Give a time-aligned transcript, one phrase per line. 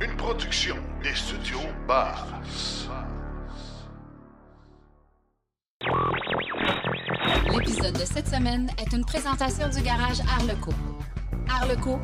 [0.00, 2.88] Une production des studios Bass.
[7.52, 10.72] L'épisode de cette semaine est une présentation du garage Arleco.
[11.48, 12.00] Arleco,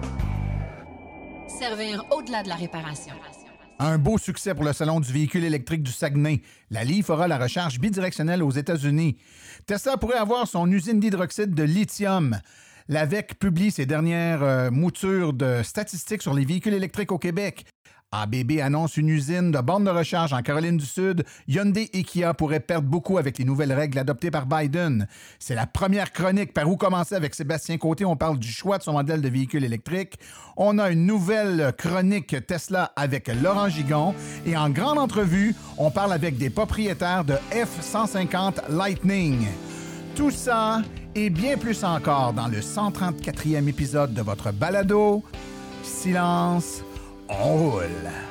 [1.49, 3.15] servir au-delà de la réparation.
[3.81, 6.43] Un beau succès pour le Salon du véhicule électrique du Saguenay.
[6.71, 9.17] La LI fera la recharge bidirectionnelle aux États-Unis.
[9.67, 12.39] Tesla pourrait avoir son usine d'hydroxyde de lithium.
[12.89, 17.65] L'AVEC publie ses dernières euh, moutures de statistiques sur les véhicules électriques au Québec.
[18.13, 21.25] ABB annonce une usine de bornes de recharge en Caroline du Sud.
[21.47, 25.07] Hyundai et Kia pourraient perdre beaucoup avec les nouvelles règles adoptées par Biden.
[25.39, 28.05] C'est la première chronique par où commencer avec Sébastien Côté.
[28.05, 30.19] On parle du choix de son modèle de véhicule électrique.
[30.57, 34.15] On a une nouvelle chronique Tesla avec Laurent Gigon.
[34.45, 39.47] Et en grande entrevue, on parle avec des propriétaires de F-150 Lightning.
[40.17, 40.83] Tout ça
[41.15, 45.23] et bien plus encore dans le 134e épisode de votre balado.
[45.83, 46.83] Silence,
[47.31, 48.30] on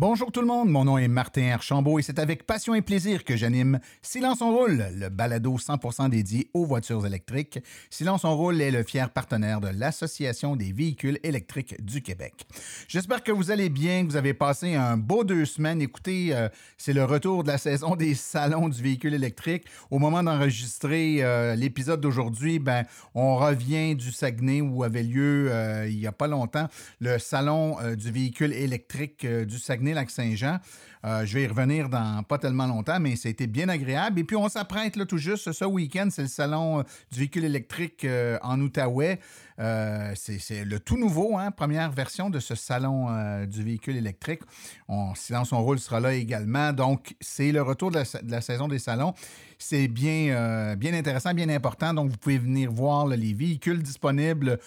[0.00, 3.22] Bonjour tout le monde, mon nom est Martin Archambault et c'est avec passion et plaisir
[3.22, 7.58] que j'anime Silence on roule, le balado 100% dédié aux voitures électriques.
[7.90, 12.46] Silence on roule est le fier partenaire de l'Association des véhicules électriques du Québec.
[12.88, 15.82] J'espère que vous allez bien, que vous avez passé un beau deux semaines.
[15.82, 16.48] Écoutez, euh,
[16.78, 19.66] c'est le retour de la saison des salons du véhicule électrique.
[19.90, 25.86] Au moment d'enregistrer euh, l'épisode d'aujourd'hui, ben, on revient du Saguenay où avait lieu euh,
[25.90, 26.68] il n'y a pas longtemps
[27.00, 30.58] le salon du véhicule électrique du Saguenay lac saint jean
[31.04, 34.20] Euh, je vais y revenir dans pas tellement longtemps, mais c'était bien agréable.
[34.20, 37.44] Et puis, on s'apprête là tout juste ce week-end, c'est le salon euh, du véhicule
[37.44, 39.18] électrique euh, en Outaouais.
[39.60, 44.40] Euh, c'est le tout nouveau, hein, première version de ce salon euh, du véhicule électrique.
[44.88, 46.72] On, Silence on roule sera là également.
[46.72, 49.12] Donc, c'est le retour de la, saison des salons.
[49.58, 51.92] C'est bien, euh, bien intéressant, bien important.
[51.92, 54.58] Donc, vous pouvez venir voir les véhicules disponibles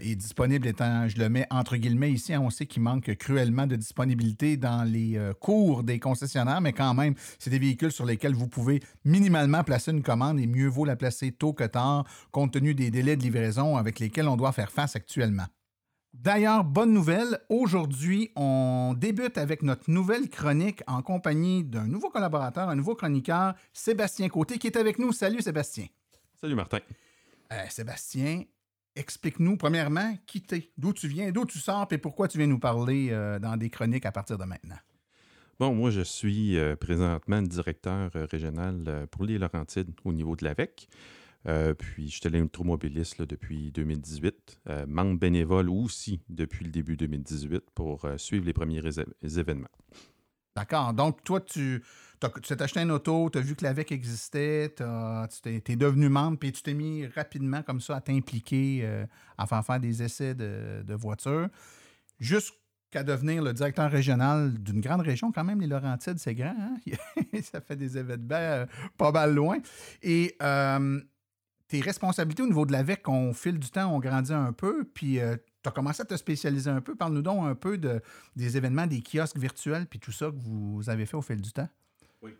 [0.00, 3.66] et disponibles étant, je le mets entre guillemets ici, hein, on sait qu'il manque cruellement
[3.66, 8.34] de disponibilité dans les cours des concessionnaires, mais quand même, c'est des véhicules sur lesquels
[8.34, 12.52] vous pouvez minimalement placer une commande et mieux vaut la placer tôt que tard, compte
[12.52, 15.46] tenu des délais de livraison avec lesquels on doit faire face actuellement.
[16.14, 22.70] D'ailleurs, bonne nouvelle, aujourd'hui, on débute avec notre nouvelle chronique en compagnie d'un nouveau collaborateur,
[22.70, 25.12] un nouveau chroniqueur, Sébastien Côté, qui est avec nous.
[25.12, 25.86] Salut Sébastien.
[26.40, 26.78] Salut Martin.
[27.52, 28.44] Euh, Sébastien,
[28.96, 32.58] explique-nous premièrement qui t'es, d'où tu viens, d'où tu sors et pourquoi tu viens nous
[32.58, 34.78] parler euh, dans des chroniques à partir de maintenant.
[35.60, 40.88] Bon, moi, je suis euh, présentement directeur régional pour les Laurentides au niveau de l'AVEC.
[41.46, 46.96] Euh, puis, je suis électromobiliste là, depuis 2018, euh, membre bénévole aussi depuis le début
[46.96, 48.82] 2018 pour euh, suivre les premiers
[49.22, 49.68] événements.
[50.56, 50.94] D'accord.
[50.94, 51.82] Donc, toi, tu
[52.18, 56.50] t'es acheté une auto, tu as vu que l'AVEC existait, tu t'es, devenu membre, puis
[56.50, 59.04] tu t'es mis rapidement comme ça à t'impliquer, euh,
[59.36, 61.48] à faire faire des essais de, de voitures,
[62.18, 66.76] jusqu'à devenir le directeur régional d'une grande région, quand même, les Laurentides, c'est grand, hein?
[67.42, 69.58] ça fait des événements euh, pas mal loin.
[70.02, 71.00] Et euh,
[71.68, 75.18] tes responsabilités au niveau de l'AVEC, au fil du temps, ont grandi un peu, puis
[75.62, 76.94] tu as commencé à te spécialiser un peu.
[76.94, 78.00] Parle-nous donc un peu de,
[78.36, 81.52] des événements, des kiosques virtuels, puis tout ça que vous avez fait au fil du
[81.52, 81.68] temps.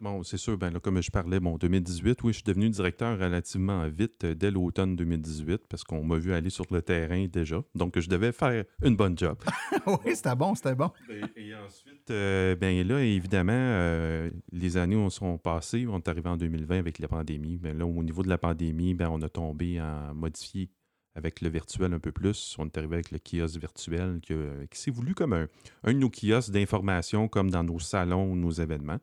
[0.00, 3.16] Bon, c'est sûr, ben là, comme je parlais, bon, 2018, oui, je suis devenu directeur
[3.19, 7.62] relativement vite euh, dès l'automne 2018 parce qu'on m'a vu aller sur le terrain déjà.
[7.75, 9.38] Donc, je devais faire une bonne job.
[9.87, 10.91] oui, c'était bon, c'était bon.
[11.09, 15.87] Et, et ensuite, euh, ben là, évidemment, euh, les années ont- sont passées.
[15.88, 17.56] On est arrivé en 2020 avec la pandémie.
[17.58, 20.69] Ben là, au niveau de la pandémie, ben, on a tombé en modifié
[21.14, 22.56] avec le virtuel un peu plus.
[22.58, 25.47] On est arrivé avec le kiosque virtuel qui s'est voulu comme un,
[25.84, 28.98] un de nos kiosques d'information, comme dans nos salons ou nos événements,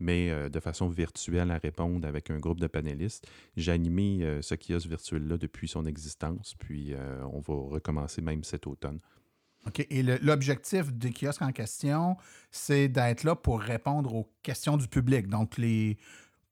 [0.00, 3.26] mais euh, de façon virtuelle à répondre avec un groupe de panélistes.
[3.56, 8.44] J'ai animé euh, ce kiosque virtuel-là depuis son existence, puis euh, on va recommencer même
[8.44, 9.00] cet automne.
[9.66, 9.84] OK.
[9.90, 12.16] Et l'objectif des kiosques en question,
[12.50, 15.26] c'est d'être là pour répondre aux questions du public.
[15.26, 15.98] Donc, les,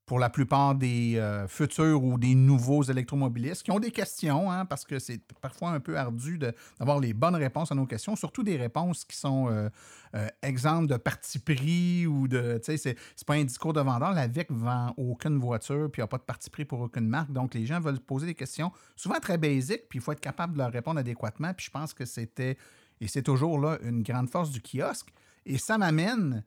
[0.07, 4.65] pour la plupart des euh, futurs ou des nouveaux électromobilistes qui ont des questions, hein,
[4.65, 8.45] parce que c'est parfois un peu ardu d'avoir les bonnes réponses à nos questions, surtout
[8.45, 9.69] des réponses qui sont euh,
[10.15, 12.61] euh, exemples de parti pris ou de.
[12.65, 14.13] Tu sais, c'est pas un discours de vendeur.
[14.13, 17.09] La VIC vend aucune voiture, puis il n'y a pas de parti pris pour aucune
[17.09, 17.33] marque.
[17.33, 20.53] Donc, les gens veulent poser des questions, souvent très basiques, puis il faut être capable
[20.53, 21.53] de leur répondre adéquatement.
[21.53, 22.57] Puis je pense que c'était,
[23.01, 25.09] et c'est toujours là, une grande force du kiosque.
[25.45, 26.45] Et ça m'amène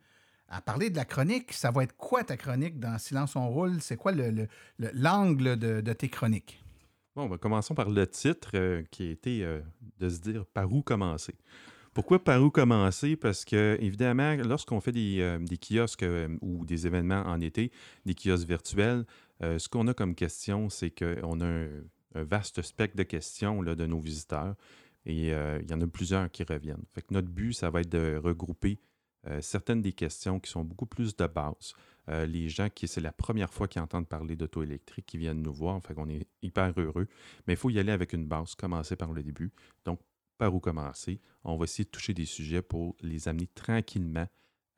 [0.49, 1.53] à parler de la chronique.
[1.53, 3.81] Ça va être quoi ta chronique dans Silence on roule?
[3.81, 4.47] C'est quoi le- le-
[4.79, 6.63] le- l'angle de, tes chroniques?
[7.15, 9.61] Bon, ben, commençons par le titre euh, qui a été euh,
[9.99, 11.35] de se dire par où commencer.
[11.93, 13.15] Pourquoi par où commencer?
[13.15, 16.05] Parce que, évidemment, lorsqu'on fait des, euh, kiosques
[16.41, 17.71] ou des événements en été,
[18.05, 19.05] des kiosques virtuels,
[19.41, 21.67] ce qu'on a comme question, c'est qu'on a un,
[22.13, 24.55] vaste spectre de questions de nos visiteurs
[25.05, 26.83] et il y en a plusieurs qui reviennent.
[26.93, 28.79] Fait que notre but, ça va être de regrouper
[29.41, 31.73] certaines des questions qui sont beaucoup plus de base.
[32.09, 35.41] Euh, les gens qui, c'est la première fois qu'ils entendent parler d'auto électrique, qui viennent
[35.41, 35.81] nous voir.
[35.83, 37.07] Fait qu'on est hyper heureux.
[37.45, 39.51] Mais il faut y aller avec une base, commencer par le début.
[39.85, 39.99] Donc,
[40.37, 41.21] par où commencer?
[41.43, 44.27] On va essayer de toucher des sujets pour les amener tranquillement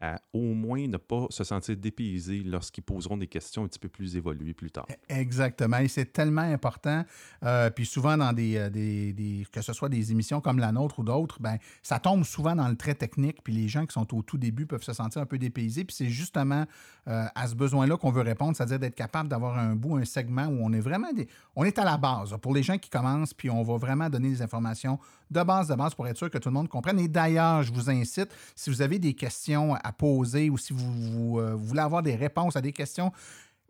[0.01, 3.89] à au moins ne pas se sentir dépaysé lorsqu'ils poseront des questions un petit peu
[3.89, 4.85] plus évoluées plus tard.
[4.89, 5.77] E-, exactement.
[5.77, 7.05] Et c'est tellement important.
[7.43, 10.99] Euh, puis souvent, dans euh, des, des, que ce soit des émissions comme la nôtre
[10.99, 13.43] ou d'autres, ben, ça tombe souvent dans le trait technique.
[13.43, 15.83] Puis les gens qui sont au tout début peuvent se sentir un peu dépaysés.
[15.83, 16.65] Puis c'est justement
[17.07, 20.45] euh, à ce besoin-là qu'on veut répondre, c'est-à-dire d'être capable d'avoir un bout, un segment
[20.45, 22.35] où on est vraiment des, on est à la base.
[22.41, 24.99] Pour les gens qui commencent, puis on va vraiment donner des informations
[25.29, 26.99] de base, de base pour être sûr que tout le monde comprenne.
[26.99, 31.39] Et d'ailleurs, je vous incite, si vous avez des questions à poser ou si vous,
[31.39, 33.11] euh, voulez avoir des réponses à des questions,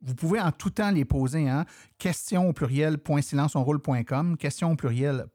[0.02, 1.48] vous pouvez en tout temps les poser.
[1.48, 1.66] Hein?
[1.98, 2.98] Question au pluriel,
[4.40, 5.28] Question au pluriel,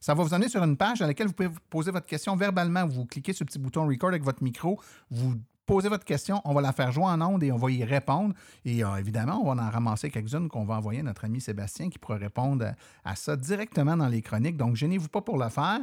[0.00, 2.86] Ça va vous amener sur une page dans laquelle vous pouvez poser votre question verbalement.
[2.86, 4.80] Vous cliquez sur le petit bouton record avec votre micro.
[5.10, 5.34] Vous
[5.66, 8.34] posez votre question, on va la faire jouer en ondes et on va y répondre.
[8.64, 11.88] Et euh, évidemment, on va en ramasser quelques-unes qu'on va envoyer à notre ami Sébastien
[11.90, 12.72] qui pourra répondre
[13.04, 14.56] à, ça directement dans les chroniques.
[14.56, 15.80] Donc, gênez-vous pas pour le faire.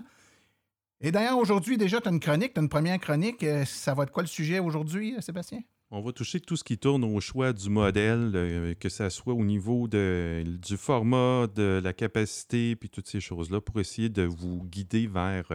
[1.01, 3.43] Et d'ailleurs, aujourd'hui, déjà, tu as une chronique, tu as une première chronique.
[3.43, 5.59] Euh, ça va être quoi le sujet aujourd'hui, euh, Sébastien?
[5.89, 9.43] On va toucher tout ce qui tourne au choix du modèle, que ce soit au
[9.43, 14.63] niveau de, du format, de la capacité, puis toutes ces choses-là, pour essayer de vous
[14.63, 15.51] guider vers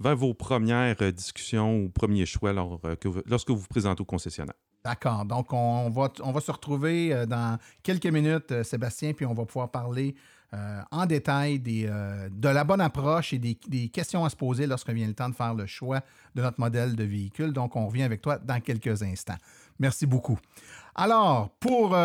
[0.00, 2.96] vers vos premières euh, discussions ou premiers choix euh,
[3.26, 4.54] lorsque vous vous présentez au concessionnaire.
[4.84, 5.24] D'accord.
[5.24, 9.44] Donc, on va, on va se retrouver euh, dans quelques minutes, Sébastien, puis on va
[9.44, 10.14] pouvoir parler
[10.90, 11.90] en détail des,
[12.30, 15.34] de la bonne approche et des, questions à se poser lorsque vient le temps de
[15.34, 16.00] faire le choix
[16.34, 17.52] de notre modèle de véhicule.
[17.52, 19.36] Donc, on revient avec toi dans quelques instants.
[19.78, 20.38] Merci beaucoup.
[20.94, 21.96] Alors, pour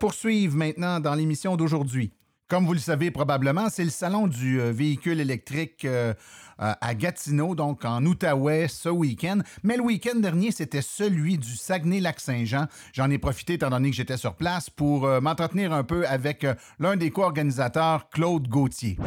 [0.00, 2.12] poursuivre maintenant dans l'émission d'aujourd'hui,
[2.50, 6.12] comme vous le savez probablement, c'est le salon du véhicule électrique euh,
[6.58, 9.38] à Gatineau, donc en Outaouais, ce week-end.
[9.62, 12.66] Mais le week-end dernier, c'était celui du Saguenay-Lac-Saint-Jean.
[12.92, 16.42] J'en ai profité, étant donné que j'étais sur place, pour euh, m'entretenir un peu avec
[16.42, 18.98] euh, l'un des co-organisateurs, Claude Gauthier.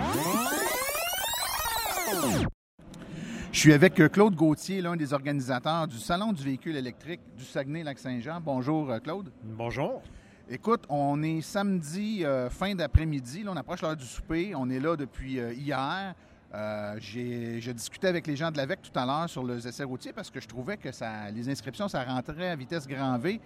[3.51, 8.39] Je suis avec Claude Gauthier, l'un des organisateurs du Salon du véhicule électrique du Saguenay-Lac-Saint-Jean.
[8.41, 9.31] Bonjour, Claude.
[9.43, 10.01] Bonjour.
[10.49, 13.45] Écoute, on est samedi, fin d'après-midi.
[13.47, 14.53] on approche l'heure du souper.
[14.55, 16.15] On est là depuis hier.
[16.53, 20.13] Euh, j'ai discuté avec les gens de l'AVEC tout à l'heure sur les essais routiers
[20.13, 20.89] parce que je trouvais que
[21.33, 23.39] les inscriptions, ça rentrait à vitesse grand V.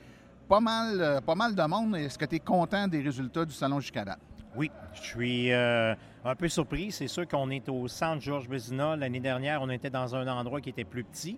[0.49, 1.95] Pas mal, euh, pas mal de monde.
[1.95, 4.19] Est-ce que tu es content des résultats du salon jusqu'à date?
[4.55, 5.93] Oui, je suis euh,
[6.25, 6.91] un peu surpris.
[6.91, 8.95] C'est sûr qu'on est au centre Georges Bézina.
[8.95, 11.37] L'année dernière, on était dans un endroit qui était plus petit.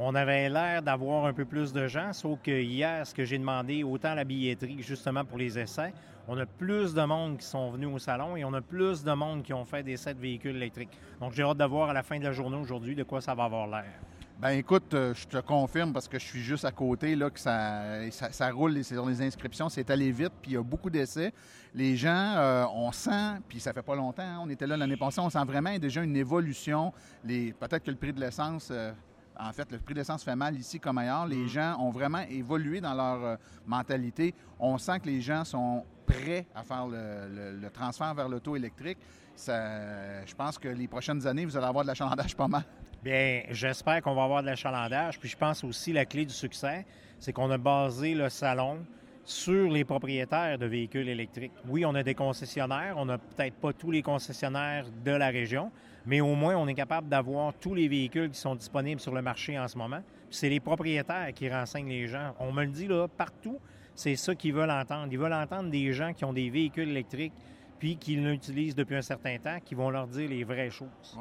[0.00, 3.36] On avait l'air d'avoir un peu plus de gens, sauf que hier, ce que j'ai
[3.36, 5.92] demandé, autant la billetterie justement pour les essais,
[6.28, 9.12] on a plus de monde qui sont venus au salon et on a plus de
[9.12, 10.96] monde qui ont fait des essais de véhicules électriques.
[11.20, 13.34] Donc j'ai hâte de voir à la fin de la journée aujourd'hui de quoi ça
[13.34, 13.92] va avoir l'air.
[14.40, 17.40] Ben écoute, euh, je te confirme parce que je suis juste à côté là que
[17.40, 21.32] ça, ça, roule sur les inscriptions, c'est allé vite, puis il y a beaucoup d'essais.
[21.74, 24.96] Les gens, euh, on sent, puis ça fait pas longtemps, hein, on était là l'année
[24.96, 26.92] passée, on sent vraiment déjà une évolution.
[27.26, 28.92] peut-être que le prix de l'essence euh,
[29.38, 31.26] en fait, le prix de l'essence fait mal ici comme ailleurs.
[31.26, 31.48] Les mm.
[31.48, 34.34] gens ont vraiment évolué dans leur euh, mentalité.
[34.58, 38.98] On sent que les gens sont prêts à faire le, transfert vers l'auto électrique.
[39.36, 42.64] je pense que les prochaines années, vous allez avoir de l'achalandage pas mal.
[43.02, 45.18] Bien, j'espère qu'on va avoir de l'achalandage.
[45.20, 46.84] Puis je pense aussi la clé du succès,
[47.18, 48.84] c'est qu'on a basé le salon
[49.24, 51.52] sur les propriétaires de véhicules électriques.
[51.68, 55.70] Oui, on a des concessionnaires, on n'a peut-être pas tous les concessionnaires de la région,
[56.08, 59.20] mais au moins on est capable d'avoir tous les véhicules qui sont disponibles sur le
[59.20, 60.02] marché en ce moment.
[60.30, 62.34] C'est les propriétaires qui renseignent les gens.
[62.40, 63.58] On me le dit là partout,
[63.94, 65.08] c'est ça qu'ils veulent entendre.
[65.12, 67.34] Ils veulent entendre des gens qui ont des véhicules électriques
[67.78, 71.18] puis qui l'utilisent depuis un certain temps, qui vont leur dire les vraies choses.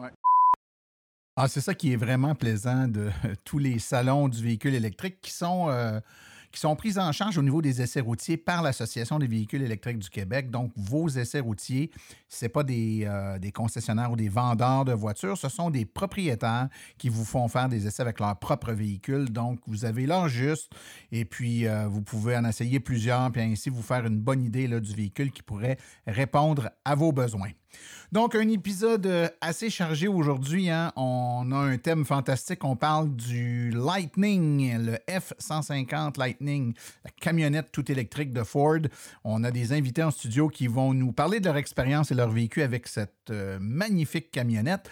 [1.35, 3.09] Ah, c'est ça qui est vraiment plaisant de
[3.43, 5.99] tous les salons du véhicule électrique qui sont euh,
[6.59, 10.09] sont prises en charge au niveau des essais routiers par l'Association des véhicules électriques du
[10.09, 10.49] Québec.
[10.49, 11.91] Donc, vos essais routiers,
[12.29, 16.69] ce pas des, euh, des, concessionnaires ou des vendeurs de voitures, ce sont des propriétaires
[16.97, 19.29] qui vous font faire des essais avec leur propre véhicule.
[19.29, 20.71] Donc, vous avez l'heure juste
[21.11, 24.67] et puis euh, vous pouvez en essayer plusieurs, puis ainsi vous faire une bonne idée
[24.67, 27.51] là, du véhicule qui pourrait répondre à vos besoins.
[28.11, 30.69] Donc, un épisode euh, assez chargé aujourd'hui.
[30.69, 30.93] Hein.
[30.95, 32.63] On a un thème fantastique.
[32.63, 38.79] On parle du Lightning, le F-150 Lightning, la camionnette tout électrique de Ford.
[39.25, 42.29] On a des invités en studio qui vont nous parler de leur expérience et leur
[42.29, 44.89] vécu avec cette euh, magnifique camionnette.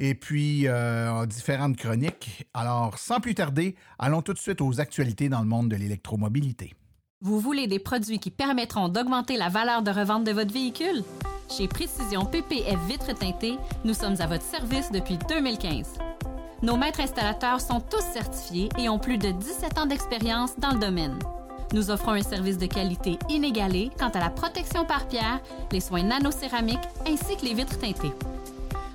[0.00, 2.48] Et puis, euh, différentes chroniques.
[2.52, 6.74] Alors, sans plus tarder, allons tout de suite aux actualités dans le monde de l'électromobilité.
[7.22, 11.02] Vous voulez des produits qui permettront d'augmenter la valeur de revente de votre véhicule?
[11.48, 13.56] Chez Précision PPF Vitres teintées,
[13.86, 15.94] nous sommes à votre service depuis 2015.
[16.62, 20.78] Nos maîtres installateurs sont tous certifiés et ont plus de 17 ans d'expérience dans le
[20.78, 21.18] domaine.
[21.72, 25.40] Nous offrons un service de qualité inégalé quant à la protection par pierre,
[25.72, 28.12] les soins nanocéramiques ainsi que les vitres teintées.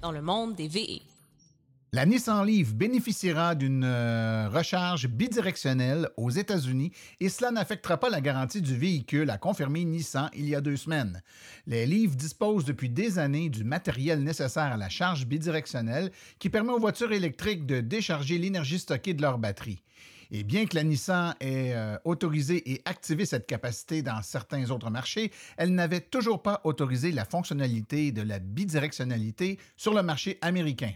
[0.00, 1.02] dans le monde des VE.
[1.92, 8.20] La Nissan Leaf bénéficiera d'une euh, recharge bidirectionnelle aux États-Unis et cela n'affectera pas la
[8.20, 11.22] garantie du véhicule, a confirmé Nissan il y a deux semaines.
[11.66, 16.72] Les Leaf disposent depuis des années du matériel nécessaire à la charge bidirectionnelle qui permet
[16.72, 19.80] aux voitures électriques de décharger l'énergie stockée de leur batterie.
[20.30, 24.90] Et bien que la Nissan ait euh, autorisé et activé cette capacité dans certains autres
[24.90, 30.92] marchés, elle n'avait toujours pas autorisé la fonctionnalité de la bidirectionnalité sur le marché américain.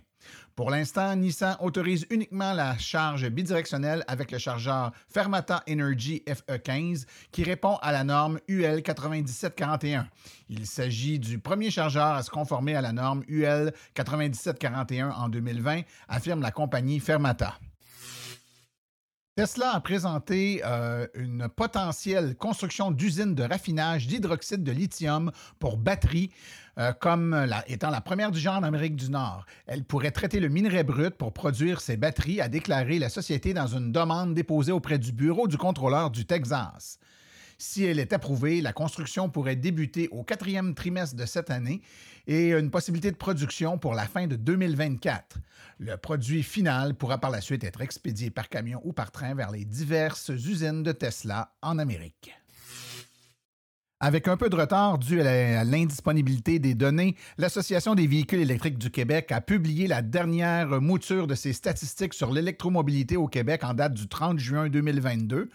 [0.57, 7.45] Pour l'instant, Nissan autorise uniquement la charge bidirectionnelle avec le chargeur Fermata Energy FE15 qui
[7.45, 10.07] répond à la norme UL 9741.
[10.49, 15.83] Il s'agit du premier chargeur à se conformer à la norme UL 9741 en 2020,
[16.09, 17.59] affirme la compagnie Fermata.
[19.37, 26.31] Tesla a présenté euh, une potentielle construction d'usine de raffinage d'hydroxyde de lithium pour batteries
[26.79, 29.47] euh, comme étant la première du genre en Amérique du Nord.
[29.67, 33.69] Elle pourrait traiter le minerai brut pour produire ses batteries, a déclaré la société dans
[33.69, 36.99] une demande déposée auprès du bureau du contrôleur du Texas.
[37.57, 41.83] Si elle est approuvée, la construction pourrait débuter au quatrième trimestre de cette année
[42.27, 45.37] et une possibilité de production pour la fin de 2024.
[45.83, 49.51] Le produit final pourra par la suite être expédié par camion ou par train vers
[49.51, 52.35] les diverses usines de Tesla en Amérique.
[53.99, 58.91] Avec un peu de retard dû à l'indisponibilité des données, l'Association des véhicules électriques du
[58.91, 63.95] Québec a publié la dernière mouture de ses statistiques sur l'électromobilité au Québec en date
[63.95, 65.49] du 30 juin 2022.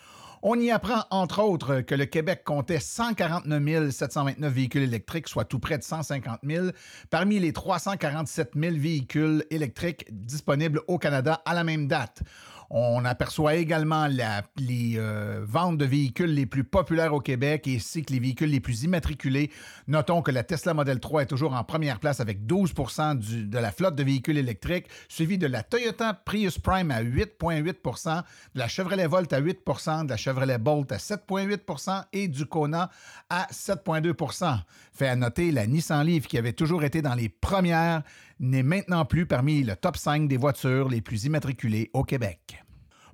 [0.47, 5.57] On y apprend, entre autres, que le Québec comptait 149 729 véhicules électriques, soit tout
[5.57, 6.67] près de 150 000,
[7.09, 12.21] parmi les 347 000 véhicules électriques disponibles au Canada à la même date.
[12.69, 18.11] On aperçoit également les euh, ventes de véhicules les plus populaires au Québec ainsi que
[18.11, 19.51] les véhicules les plus immatriculés.
[19.87, 23.71] Notons que la Tesla Model 3 est toujours en première place avec 12% de la
[23.71, 28.23] flotte de véhicules électriques, suivi de la Toyota Prius Prime à 8,8%
[28.55, 32.89] de la Chevrolet Volt à 8% de la Chevrolet Bolt à 7,8% et du Kona
[33.29, 34.59] à 7,2%
[34.91, 38.01] Fait à noter, la Nissan Leaf, qui avait toujours été dans les premières,
[38.39, 42.61] n'est maintenant plus parmi le top 5 des voitures les plus immatriculées au Québec.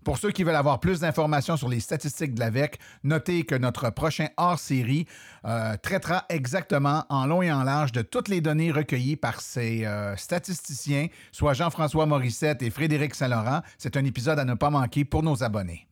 [0.04, 3.92] Pour ceux qui veulent avoir plus d'informations sur les statistiques de l'AVEC, notez que notre
[3.92, 5.06] prochain hors-série
[5.46, 9.86] euh, traitera exactement en long et en large de toutes les données recueillies par ces
[9.86, 13.62] euh, statisticiens, soit Jean-François Morissette et Frédéric Saint-Laurent.
[13.78, 15.88] C'est un épisode à ne pas manquer pour nos abonnés.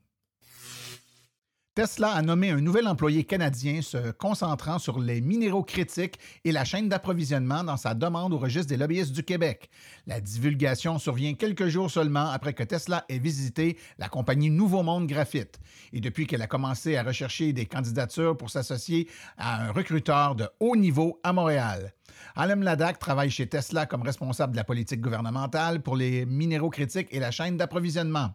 [1.79, 6.65] Tesla a nommé un nouvel employé canadien se concentrant sur les minéraux critiques et la
[6.65, 9.69] chaîne d'approvisionnement dans sa demande au registre des lobbyistes du Québec.
[10.05, 15.07] La divulgation survient quelques jours seulement après que Tesla ait visité la compagnie Nouveau Monde
[15.07, 15.61] Graphite
[15.93, 19.07] et depuis qu'elle a commencé à rechercher des candidatures pour s'associer
[19.37, 21.93] à un recruteur de haut niveau à Montréal.
[22.35, 27.07] Alem Ladak travaille chez Tesla comme responsable de la politique gouvernementale pour les minéraux critiques
[27.11, 28.31] et la chaîne d'approvisionnement.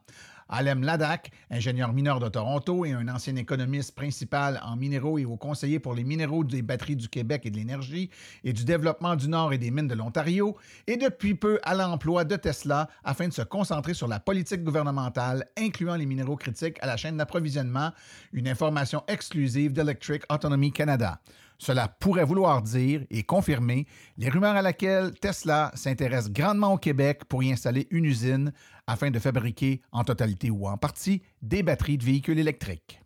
[0.49, 5.37] Alem Ladak, ingénieur mineur de Toronto et un ancien économiste principal en minéraux et haut
[5.37, 8.11] conseiller pour les minéraux des batteries du Québec et de l'énergie
[8.45, 12.25] et du développement du Nord et des mines de l'Ontario, est depuis peu à l'emploi
[12.25, 16.87] de Tesla afin de se concentrer sur la politique gouvernementale, incluant les minéraux critiques à
[16.87, 17.91] la chaîne d'approvisionnement,
[18.33, 21.21] une information exclusive d'Electric Autonomy Canada.
[21.59, 27.25] Cela pourrait vouloir dire et confirmer les rumeurs à laquelle Tesla s'intéresse grandement au Québec
[27.29, 28.53] pour y installer une usine
[28.87, 33.04] afin de fabriquer en totalité ou en partie des batteries de véhicules électriques.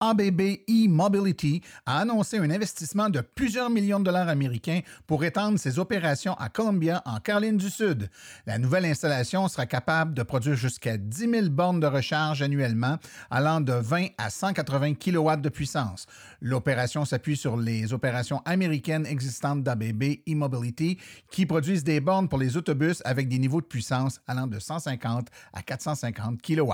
[0.00, 5.78] ABB e-Mobility a annoncé un investissement de plusieurs millions de dollars américains pour étendre ses
[5.78, 8.10] opérations à Columbia, en Caroline du Sud.
[8.46, 12.98] La nouvelle installation sera capable de produire jusqu'à 10 000 bornes de recharge annuellement,
[13.30, 16.06] allant de 20 à 180 kW de puissance.
[16.42, 20.98] L'opération s'appuie sur les opérations américaines existantes d'ABB e-Mobility
[21.30, 25.28] qui produisent des bornes pour les autobus avec des niveaux de puissance allant de 150
[25.54, 26.72] à 450 kW.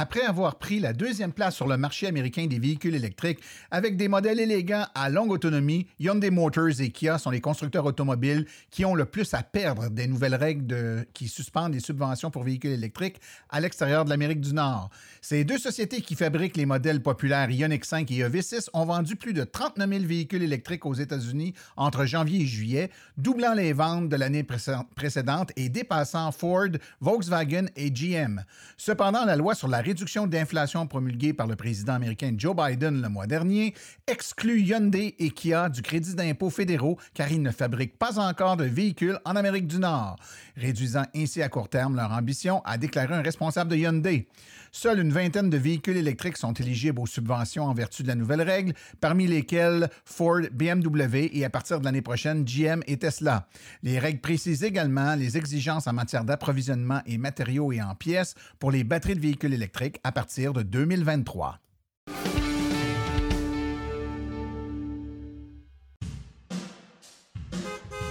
[0.00, 3.40] Après avoir pris la deuxième place sur le marché américain des véhicules électriques
[3.72, 8.46] avec des modèles élégants à longue autonomie, Hyundai Motors et Kia sont les constructeurs automobiles
[8.70, 12.70] qui ont le plus à perdre des nouvelles règles qui suspendent les subventions pour véhicules
[12.70, 14.88] électriques à l'extérieur de l'Amérique du Nord.
[15.20, 19.32] Ces deux sociétés qui fabriquent les modèles populaires Ioniq 5 et EV6 ont vendu plus
[19.32, 24.14] de 39 000 véhicules électriques aux États-Unis entre janvier et juillet, doublant les ventes de
[24.14, 24.46] l'année
[24.94, 26.68] précédente et dépassant Ford,
[27.00, 28.44] Volkswagen et GM.
[28.76, 33.08] Cependant, la loi sur la réduction d'inflation promulguée par le président américain Joe Biden le
[33.08, 33.72] mois dernier
[34.06, 38.64] exclut Hyundai et Kia du crédit d'impôt fédéraux car ils ne fabriquent pas encore de
[38.64, 40.16] véhicules en Amérique du Nord,
[40.58, 44.28] réduisant ainsi à court terme leur ambition, a déclaré un responsable de Hyundai.
[44.72, 48.42] Seule une vingtaine de véhicules électriques sont éligibles aux subventions en vertu de la nouvelle
[48.42, 53.48] règle, parmi lesquels Ford, BMW et à partir de l'année prochaine GM et Tesla.
[53.82, 58.70] Les règles précisent également les exigences en matière d'approvisionnement et matériaux et en pièces pour
[58.70, 61.58] les batteries de véhicules électriques à partir de 2023.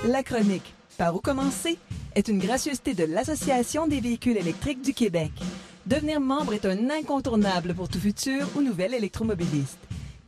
[0.06, 1.78] La chronique Par où commencer
[2.16, 5.32] est une gracieuseté de l'Association des véhicules électriques du Québec.
[5.88, 9.79] Devenir membre est un incontournable pour tout futur ou nouvel électromobiliste.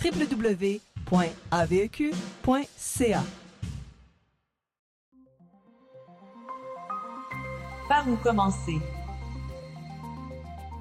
[0.01, 0.71] www.aveq.ca
[7.89, 8.77] Par où commencer?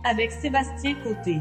[0.04, 1.38] Avec Sébastien Côté.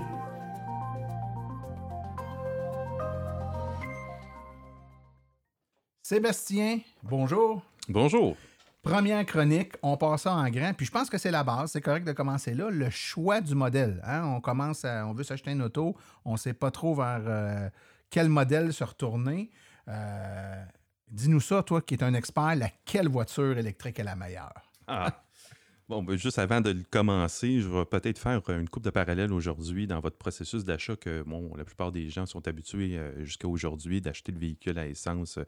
[6.02, 7.62] Sébastien, bonjour.
[7.88, 8.36] Bonjour.
[8.88, 10.74] Première chronique, on passe ça en grand.
[10.74, 12.70] Puis je pense que c'est la base, c'est correct de commencer là.
[12.70, 14.02] Le choix du modèle.
[14.06, 14.24] Hein.
[14.24, 17.70] On commence on veut s'acheter une auto, on ne sait pas trop vers euh,
[18.10, 19.50] quel modèle se retourner.
[19.90, 20.64] Euh,
[21.10, 24.72] dis-nous ça, toi qui es un expert, laquelle voiture électrique est la meilleure?
[24.88, 25.24] Ah.
[25.90, 29.88] Bon, ben, juste avant de commencer, je vais peut-être faire une coupe de parallèle aujourd'hui
[29.88, 34.00] dans votre processus d'achat que bon, la plupart des gens sont habitués euh, jusqu'à aujourd'hui
[34.00, 35.40] d'acheter le véhicule à essence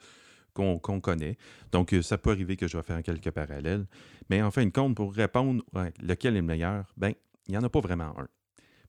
[0.59, 1.37] qu'on connaît.
[1.71, 3.85] Donc, euh, ça peut arriver que je vais faire quelques parallèles.
[4.29, 5.63] Mais en fin de compte, pour répondre
[6.01, 7.13] lequel est le meilleur, ben,
[7.47, 8.27] il n'y en a pas vraiment un.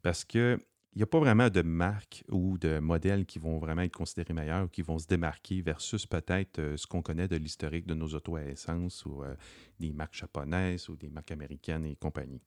[0.02, 0.58] Parce que
[0.94, 4.34] il n'y a pas vraiment de marque ou de modèles qui vont vraiment être considérés
[4.34, 8.08] meilleurs qui vont se démarquer versus peut-être euh, ce qu'on connaît de l'historique de nos
[8.08, 9.36] autos à essence ou euh,
[9.78, 12.42] des marques japonaises ou des marques américaines et compagnie.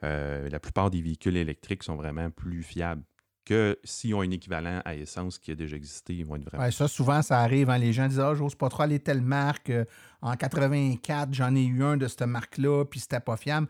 [0.00, 3.04] la plupart des véhicules électriques sont vraiment plus fiables
[3.46, 6.70] que s'ils ont un équivalent à essence qui a déjà existé, ils vont être vraiment.
[6.70, 7.70] ça, souvent, ça arrive.
[7.70, 7.78] Hein.
[7.78, 9.70] les gens disent Ah, j'ose pas trop aller telle marque.
[9.70, 9.84] Euh,
[10.20, 13.68] en 84, j'en ai eu un de cette marque-là, puis c'était pas fiable.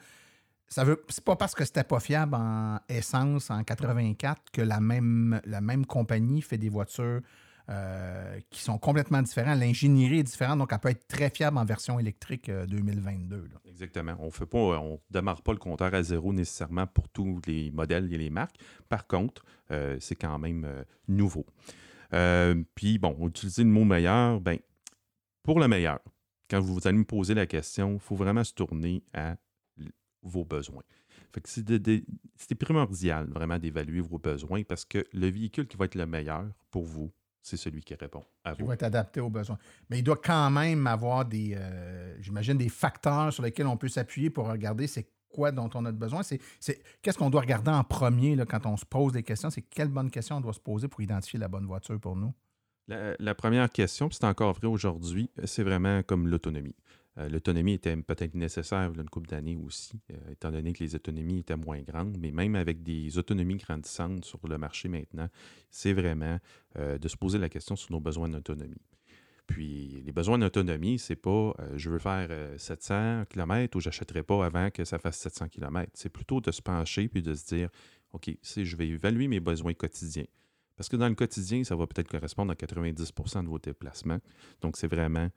[0.66, 4.80] Ça veut, c'est pas parce que c'était pas fiable en essence en 84 que la
[4.80, 7.20] même, la même compagnie fait des voitures
[7.68, 9.56] euh, qui sont complètement différents.
[9.56, 13.36] L'ingénierie est différente, donc elle peut être très fiable en version électrique 2022.
[13.36, 14.14] Euh, Exactement.
[14.20, 18.12] On fait pas, on démarre pas le compteur à zéro nécessairement pour tous les modèles
[18.12, 18.54] et les marques.
[18.88, 21.44] Par contre, euh, c'est quand même nouveau.
[22.76, 24.58] puis bon, utiliser le mot meilleur, ben
[25.42, 25.98] pour le meilleur,
[26.48, 29.34] quand vous allez me poser la question, il faut vraiment se tourner à
[30.22, 30.84] vos besoins.
[31.44, 36.46] c'est primordial vraiment d'évaluer vos besoins parce que le véhicule qui va être le meilleur
[36.70, 37.10] pour vous,
[37.46, 38.62] c'est celui qui répond à vous.
[38.62, 39.56] Il va être adapté aux besoins.
[39.88, 43.88] Mais il doit quand même avoir des, euh, j'imagine, des facteurs sur lesquels on peut
[43.88, 46.22] s'appuyer pour regarder c'est quoi dont on a besoin.
[46.24, 46.40] C'est,
[47.02, 49.50] qu'est-ce qu'on doit regarder en premier là, quand on se pose des questions?
[49.50, 52.34] C'est quelle bonne question on doit se poser pour identifier la bonne voiture pour nous?
[52.88, 56.74] La, première question, puis c'est encore vrai aujourd'hui, c'est vraiment comme l'autonomie.
[57.18, 61.38] Euh, l'autonomie était peut-être nécessaire une couple d'années aussi, euh, étant donné que les autonomies
[61.38, 65.28] étaient moins grandes, mais même avec des autonomies grandissantes sur le marché maintenant,
[65.70, 66.38] c'est vraiment
[66.78, 68.82] euh, de se poser la question sur nos besoins d'autonomie.
[69.46, 74.44] Puis les besoins d'autonomie, c'est pas je veux faire euh, 700 km ou j'achèterai pas
[74.44, 75.90] avant que ça fasse 700 km.
[75.94, 77.70] C'est plutôt de se pencher puis de se dire
[78.12, 80.26] OK, je vais évaluer mes besoins quotidiens.
[80.76, 84.18] Parce que dans le quotidien, ça va peut-être correspondre à 90% de vos déplacements.
[84.60, 85.30] Donc, c'est vraiment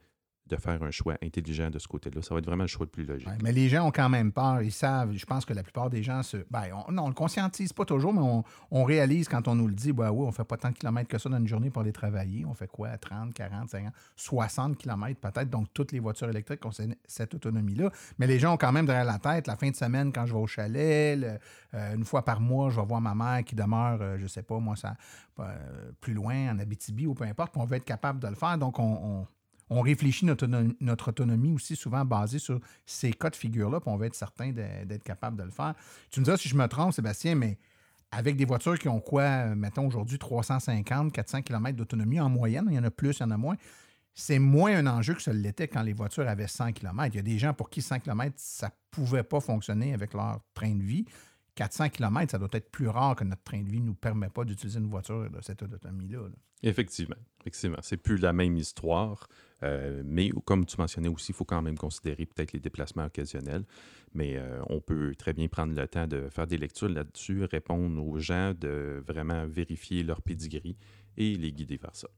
[0.50, 2.20] de faire un choix intelligent de ce côté-là.
[2.22, 3.28] Ça va être vraiment le choix le plus logique.
[3.42, 4.60] Mais les gens ont quand même peur.
[4.62, 5.12] Ils savent.
[5.12, 6.38] Je pense que la plupart des gens se.
[6.50, 9.74] Ben, on, on le conscientise pas toujours, mais on, on réalise quand on nous le
[9.74, 9.92] dit.
[9.92, 11.92] Ben oui, on fait pas tant de kilomètres que ça dans une journée pour aller
[11.92, 12.44] travailler.
[12.44, 12.96] On fait quoi?
[12.98, 15.48] 30, 40, 50, 60 kilomètres peut-être.
[15.50, 17.90] Donc, toutes les voitures électriques ont cette- autonomie-là.
[18.18, 20.32] Mais les gens ont quand même derrière la tête, la fin de semaine, quand je
[20.32, 21.38] vais au chalet, le-
[21.74, 24.42] euh, une fois par mois, je vais voir ma mère qui demeure, euh, je sais
[24.42, 24.94] pas, moi, ça,
[25.38, 27.52] euh, plus loin, en Abitibi ou peu importe.
[27.52, 28.58] puis on veut être capable de le faire.
[28.58, 29.26] Donc, on, on-
[29.70, 34.06] on réfléchit notre autonomie, aussi souvent basée sur ces cas de figure-là, puis on veut
[34.06, 35.74] être certain d'être capable de le faire.
[36.10, 37.56] Tu me diras si je me trompe, Sébastien, mais
[38.10, 42.66] avec des voitures qui ont quoi, euh, mettons aujourd'hui 350, 400 km d'autonomie en moyenne,
[42.68, 43.56] il y en a plus, il y en a moins,
[44.12, 47.14] c'est moins un enjeu que ça l'était quand les voitures avaient 100 km.
[47.14, 50.14] Il y a des gens pour qui 100 km, ça ne pouvait pas fonctionner avec
[50.14, 51.04] leur train de vie.
[51.54, 54.30] 400 km, ça doit être plus rare que notre train de vie ne nous permet
[54.30, 56.22] pas d'utiliser une voiture de cette autonomie-là.
[56.22, 56.34] là.
[56.62, 57.78] Effectivement, effectivement.
[57.82, 59.28] C'est plus la même histoire,
[59.62, 63.64] euh, mais comme tu mentionnais aussi, il faut quand même considérer peut-être les déplacements occasionnels.
[64.14, 68.02] Mais euh, on peut très bien prendre le temps de faire des lectures là-dessus, répondre
[68.04, 70.76] aux gens, de vraiment vérifier leur pedigree
[71.16, 72.08] et les guider vers ça.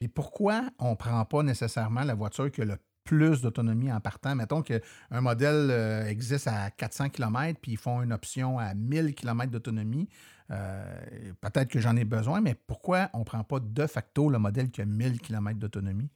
[0.00, 4.00] Et pourquoi on ne prend pas nécessairement la voiture qui a le plus d'autonomie en
[4.00, 4.36] partant?
[4.36, 9.14] Mettons qu'un modèle euh, existe à 400 km, puis ils font une option à 1000
[9.14, 10.08] km d'autonomie.
[10.48, 14.70] Peut-être que j'en ai besoin, mais pourquoi on ne prend pas de facto le modèle
[14.70, 16.08] qui a 1000 km d'autonomie?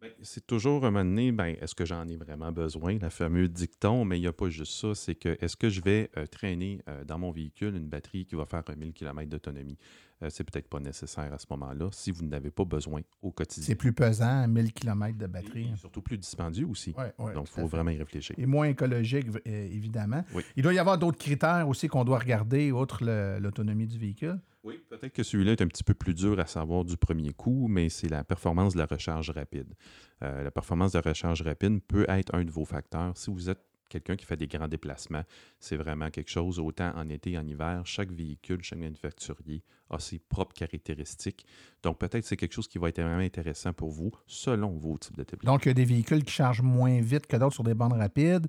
[0.00, 3.50] Ben, C'est toujours un moment donné, ben, est-ce que j'en ai vraiment besoin, la fameuse
[3.50, 6.26] dicton, mais il n'y a pas juste ça, c'est que est-ce que je vais euh,
[6.26, 9.76] traîner euh, dans mon véhicule une batterie qui va faire 1000 km d'autonomie?
[10.22, 13.66] Euh, c'est peut-être pas nécessaire à ce moment-là si vous n'avez pas besoin au quotidien.
[13.66, 15.70] C'est plus pesant, 1000 km de batterie.
[15.72, 16.94] Et surtout plus dispendieux aussi.
[16.96, 18.34] Ouais, ouais, Donc, il faut vraiment y réfléchir.
[18.38, 20.24] Et moins écologique, évidemment.
[20.34, 20.42] Oui.
[20.56, 23.04] Il doit y avoir d'autres critères aussi qu'on doit regarder, outre
[23.38, 24.38] l'autonomie du véhicule.
[24.62, 27.68] Oui, peut-être que celui-là est un petit peu plus dur à savoir du premier coup,
[27.68, 29.74] mais c'est la performance de la recharge rapide.
[30.22, 33.16] Euh, la performance de la recharge rapide peut être un de vos facteurs.
[33.16, 35.24] Si vous êtes quelqu'un qui fait des grands déplacements,
[35.58, 40.18] c'est vraiment quelque chose, autant en été, en hiver, chaque véhicule, chaque manufacturier a ses
[40.18, 41.46] propres caractéristiques.
[41.82, 45.16] Donc, peut-être c'est quelque chose qui va être vraiment intéressant pour vous selon vos types
[45.16, 45.54] de déplacements.
[45.54, 47.94] Donc, il y a des véhicules qui chargent moins vite que d'autres sur des bandes
[47.94, 48.46] rapides.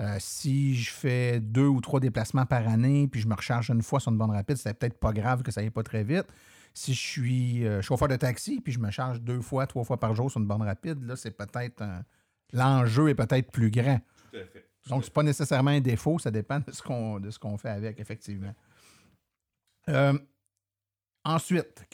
[0.00, 3.82] Euh, si je fais deux ou trois déplacements par année, puis je me recharge une
[3.82, 6.26] fois sur une bande rapide, c'est peut-être pas grave que ça aille pas très vite.
[6.72, 9.98] Si je suis euh, chauffeur de taxi, puis je me charge deux fois, trois fois
[9.98, 12.04] par jour sur une bande rapide, là, c'est peut-être un-
[12.52, 14.00] l'enjeu est peut-être plus grand.
[14.88, 17.70] Donc, c'est pas nécessairement un défaut, ça dépend de ce qu'on de ce qu'on fait
[17.70, 18.54] avec, effectivement.
[19.88, 20.16] Euh,
[21.34, 21.86] ensuite,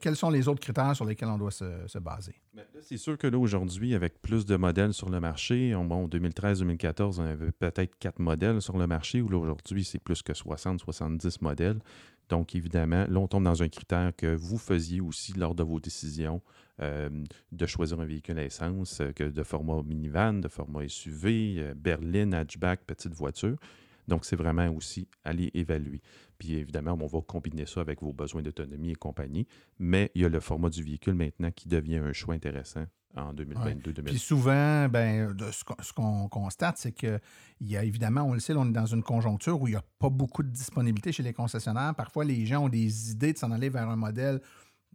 [0.00, 2.34] quels sont les autres critères sur lesquels on doit se, se baser?
[2.82, 7.20] C'est sûr que là, aujourd'hui, avec plus de modèles sur le marché, en bon, 2013-2014,
[7.20, 11.38] on avait peut-être quatre modèles sur le marché, où là, aujourd'hui, c'est plus que 60-70
[11.40, 11.78] modèles.
[12.28, 15.80] Donc, évidemment, là, on tombe dans un critère que vous faisiez aussi lors de vos
[15.80, 16.42] décisions
[16.82, 17.08] euh,
[17.52, 21.74] de choisir un véhicule à essence, euh, que de format minivan, de format SUV, euh,
[21.74, 23.56] berline, hatchback, petite voiture.
[24.08, 26.00] Donc, c'est vraiment aussi aller évaluer.
[26.38, 29.46] Puis, évidemment, on va combiner ça avec vos besoins d'autonomie et compagnie.
[29.78, 32.84] Mais il y a le format du véhicule maintenant qui devient un choix intéressant
[33.16, 34.02] en 2022-2023.
[34.04, 37.18] Puis souvent, ben, de ce qu'on- constate, c'est qu'il
[37.62, 39.76] y a évidemment, on le sait, là, on est dans une conjoncture où il n'y
[39.76, 41.94] a pas beaucoup de disponibilité chez les concessionnaires.
[41.94, 44.40] Parfois, les gens ont des idées de s'en aller vers un modèle,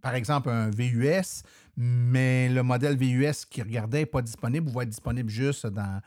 [0.04, 1.42] par exemple un VUS,
[1.78, 6.00] mais le modèle VUS qu'ils regardaient n'est pas disponible ou va être disponible juste dans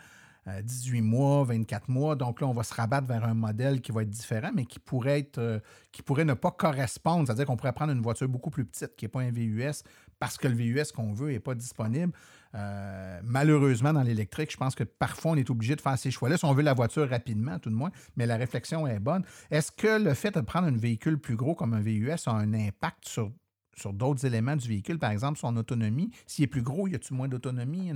[0.47, 2.17] 18 mois, 24 mois.
[2.17, 4.79] Donc là, on va se rabattre vers un modèle qui va être différent, mais qui
[4.79, 5.59] pourrait être euh,
[5.93, 7.27] qui pourrait ne pas correspondre.
[7.27, 9.83] C'est-à-dire qu'on pourrait prendre une voiture beaucoup plus petite qui n'est pas un VUS
[10.19, 12.13] parce que le VUS qu'on veut n'est pas disponible.
[12.55, 16.37] Euh, malheureusement, dans l'électrique, je pense que parfois, on est obligé de faire ces choix-là
[16.37, 19.25] si on veut la voiture rapidement, tout de moins, mais la réflexion est bonne.
[19.51, 22.55] Est-ce que le fait de prendre un véhicule plus gros comme un VUS a un
[22.55, 23.33] impact sur,
[23.77, 26.11] sur d'autres éléments du véhicule, par exemple son autonomie?
[26.27, 27.93] S'il est plus gros, y a-t-il moins d'autonomie?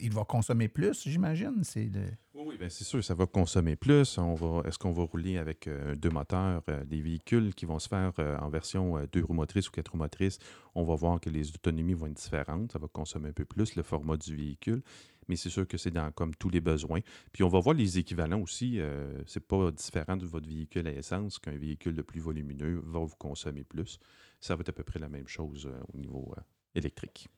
[0.00, 1.62] Il va consommer plus, j'imagine?
[1.62, 1.90] C'est
[2.32, 4.16] oui, bien, c'est sûr, ça va consommer plus.
[4.16, 7.78] On va, est-ce qu'on va rouler avec euh, deux moteurs, euh, des véhicules qui vont
[7.78, 10.38] se faire euh, en version euh, deux roues motrices ou quatre roues motrices?
[10.74, 12.72] On va voir que les autonomies vont être différentes.
[12.72, 14.80] Ça va consommer un peu plus le format du véhicule.
[15.28, 17.00] Mais c'est sûr que c'est dans comme tous les besoins.
[17.32, 18.80] Puis on va voir les équivalents aussi.
[18.80, 23.00] Euh, c'est pas différent de votre véhicule à essence qu'un véhicule de plus volumineux va
[23.00, 23.98] vous consommer plus.
[24.40, 26.40] Ça va être à peu près la même chose euh, au niveau euh,
[26.74, 27.28] électrique.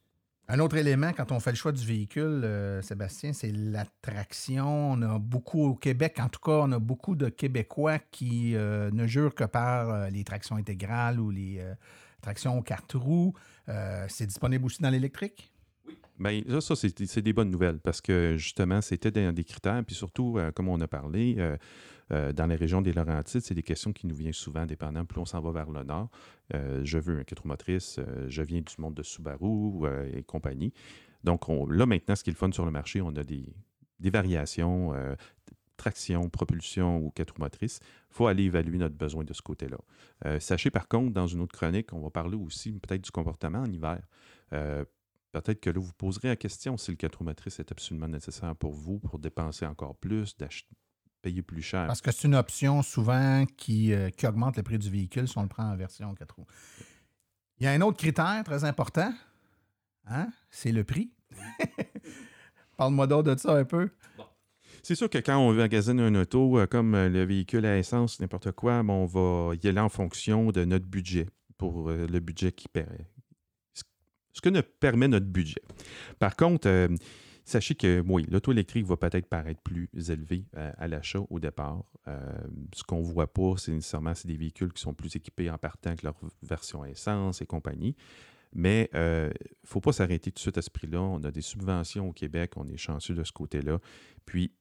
[0.48, 4.92] Un autre élément, quand on fait le choix du véhicule, euh, Sébastien, c'est l'attraction.
[4.92, 8.90] On a beaucoup au Québec, en tout cas, on a beaucoup de Québécois qui euh,
[8.90, 11.74] ne jurent que par euh, les tractions intégrales ou les euh,
[12.20, 13.32] tractions aux quatre roues.
[13.68, 15.52] Euh, c'est disponible aussi dans l'électrique?
[16.18, 19.82] Bien, là, ça, c'est des bonnes nouvelles parce que justement, c'était dans des critères.
[19.84, 21.36] Puis surtout, euh, comme on a parlé,
[22.12, 25.05] euh, dans la région des Laurentides, c'est des questions qui nous viennent souvent, dépendant.
[25.05, 26.11] Plus on s'en va vers le nord,
[26.55, 30.72] euh, je veux un quatre-motrices, euh, je viens du monde de Subaru et compagnie.
[31.25, 33.55] Donc on- là, maintenant, ce qui est le fun sur le marché, on a des,
[34.01, 34.92] variations,
[35.77, 37.79] traction, propulsion ou quatre motrices.
[38.11, 40.40] Il faut aller évaluer notre besoin de ce côté-là.
[40.40, 43.70] Sachez par contre, dans une autre chronique, on va parler aussi peut-être du comportement en
[43.72, 44.01] hiver.
[44.51, 48.72] Peut-être que là, vous poserez la question si le 4 motrices est absolument nécessaire pour
[48.72, 50.37] vous, pour dépenser encore plus,
[51.22, 51.87] payer plus cher.
[51.87, 55.38] Parce que c'est une option souvent qui, euh, qui augmente le prix du véhicule si
[55.38, 56.46] on le prend en version 4 roues.
[57.58, 59.12] Il y a un autre critère très important,
[60.06, 60.28] hein?
[60.50, 61.12] c'est le prix.
[62.76, 63.90] Parle-moi d'autre de ça un peu.
[64.82, 68.18] C'est sûr que quand on magasine un auto, euh, comme euh, le véhicule à essence,
[68.18, 72.50] n'importe quoi, bon, on va y aller en fonction de notre budget, pour le budget
[72.50, 73.06] qui paierait.
[73.74, 73.85] Ce-
[74.32, 75.62] Ce que nous permet notre budget.
[76.18, 76.88] Par contre, euh,
[77.44, 81.85] sachez que oui, l'auto électrique va peut-être paraître plus élevé euh, à l'achat au départ.
[82.09, 82.18] Euh,
[82.74, 85.94] ce qu'on ne voit pas, c'est nécessairement des véhicules qui sont plus équipés en partant
[85.96, 87.96] que leur version essence et compagnie.
[88.55, 89.33] Mais il ne
[89.64, 91.00] faut pas s'arrêter tout de suite à ce prix-là.
[91.00, 93.78] On a des subventions au Québec, on est chanceux de ce côté-là.
[94.26, 94.52] Puis,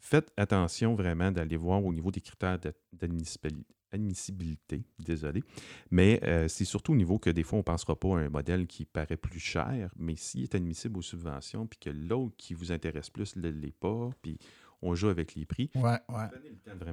[0.00, 5.42] faites attention vraiment d'aller voir au niveau des critères d'ad- d'admissibil- admissibilité, désolé.
[5.90, 8.28] Mais euh, c'est surtout au niveau que des fois, on ne pensera pas à un
[8.28, 12.54] modèle qui paraît plus cher, mais s'il est admissible aux subventions, puis que l'autre qui
[12.54, 14.38] vous intéresse plus ne l'est pas, puis
[14.84, 15.70] on joue avec les prix.
[15.76, 16.24] Ouais, ouais.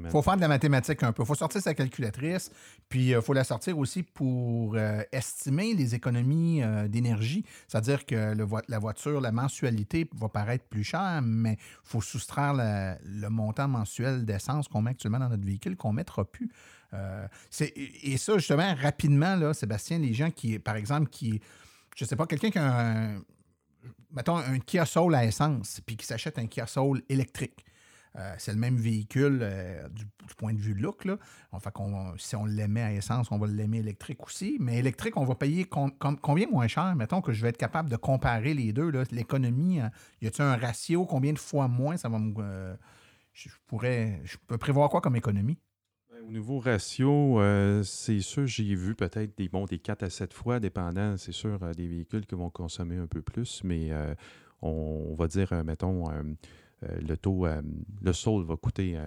[0.03, 1.23] Il faut faire de la mathématique un peu.
[1.23, 2.51] Il faut sortir sa calculatrice,
[2.87, 7.43] puis il faut la sortir aussi pour euh, estimer les économies euh, d'énergie.
[7.67, 12.01] C'est-à-dire que le vo- la voiture, la mensualité va paraître plus chère, mais il faut
[12.01, 16.25] soustraire la- le montant mensuel d'essence qu'on met actuellement dans notre véhicule, qu'on ne mettra
[16.25, 16.51] plus.
[16.93, 17.27] Euh,
[18.03, 21.39] et ça, justement, rapidement, là, Sébastien, les gens qui, par exemple, qui,
[21.95, 22.79] je sais pas, quelqu'un qui a
[23.15, 23.21] un,
[24.11, 27.65] mettons, un Kia Soul à essence, puis qui s'achète un Kia Soul électrique.
[28.15, 30.03] Euh, c'est le même véhicule euh, du,
[30.35, 31.05] point de vue look.
[31.05, 31.17] Là.
[31.51, 34.57] En fait, qu'on- si on l'aimait à essence, on va l'aimer électrique aussi.
[34.59, 36.95] Mais électrique, on va payer com- com- combien moins cher?
[36.95, 38.91] Mettons que je vais être capable de comparer les deux.
[39.11, 41.05] L'économie, hein, y a-t-il un ratio?
[41.05, 42.75] Combien de fois moins ça va me.
[43.33, 44.21] je pourrais.
[44.23, 45.59] Je peux prévoir quoi comme économie?
[46.19, 50.09] Ben, Au niveau ratio, euh, c'est sûr, j'ai vu peut-être des, bon, des 4 à
[50.09, 53.91] 7 fois, dépendant, c'est sûr, euh, des véhicules qui vont consommer un peu plus, mais
[53.91, 54.13] euh,
[54.61, 56.05] on, va dire, mettons,
[56.81, 57.45] le taux,
[58.01, 58.97] le sol va coûter,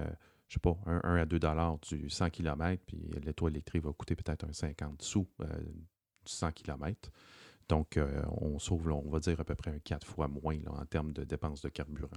[0.49, 3.93] je sais pas, 1, à 2 dollars du 100 km, puis le taux électrique va
[3.93, 7.11] coûter peut-être un 50 sous du 100 km.
[7.69, 7.99] Donc,
[8.41, 11.13] on sauve, là, on va dire, à peu près un 4 fois moins en termes
[11.13, 12.09] de dépenses de carburant.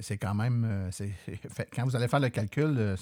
[0.00, 0.64] C'est quand même.
[0.64, 0.90] euh,
[1.74, 2.96] quand vous allez faire le calcul, euh,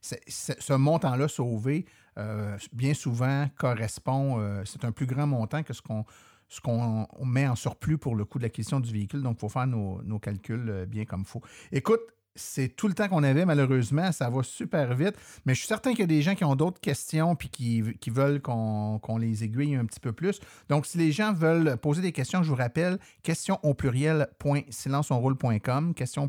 [0.00, 1.84] ce montant-là sauvé,
[2.18, 4.62] euh, bien souvent, correspond.
[4.64, 8.44] c'est un plus grand montant que ce qu'on met en surplus pour le coût de
[8.44, 9.22] l'acquisition du véhicule.
[9.22, 11.42] Donc, il faut faire nos, nos calculs bien comme il faut.
[11.72, 12.00] Écoute,
[12.38, 14.10] c'est tout le temps qu'on avait, malheureusement.
[14.12, 15.16] Ça va super vite.
[15.44, 17.82] Mais je suis certain qu'il y a des gens qui ont d'autres questions puis qui,
[18.10, 20.40] veulent qu'on les aiguille un petit peu plus.
[20.68, 26.24] Donc, si les gens veulent poser des questions, je vous rappelle, questions au pluriel.silenceonroule.com, questions
[26.24, 26.28] au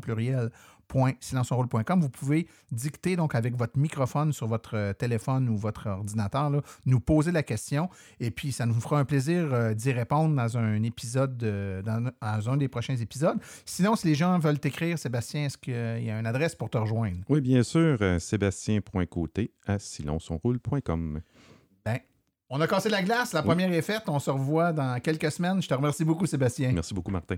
[0.90, 2.00] pluriel.silenceonroule.com.
[2.00, 6.60] Vous pouvez dicter donc avec votre microphone sur votre euh, téléphone ou votre ordinateur, là,
[6.86, 10.58] nous poser la question et puis ça nous fera un plaisir euh, d'y répondre dans
[10.58, 13.38] un épisode, de- dans, dans un des prochains épisodes.
[13.64, 15.74] Sinon, si les gens veulent t'écrire, Sébastien, est-ce qu'il
[16.04, 17.18] y a une adresse pour te rejoindre?
[17.28, 21.20] Oui, bien sûr, euh, sébastien.côté à silonsonroule.com.
[21.84, 21.98] Ben,
[22.48, 23.46] on a cassé la glace, la Oui.
[23.46, 24.02] première est faite.
[24.08, 25.62] On se revoit dans quelques semaines.
[25.62, 26.72] Je te remercie beaucoup, Sébastien.
[26.72, 27.36] Merci beaucoup, Martin.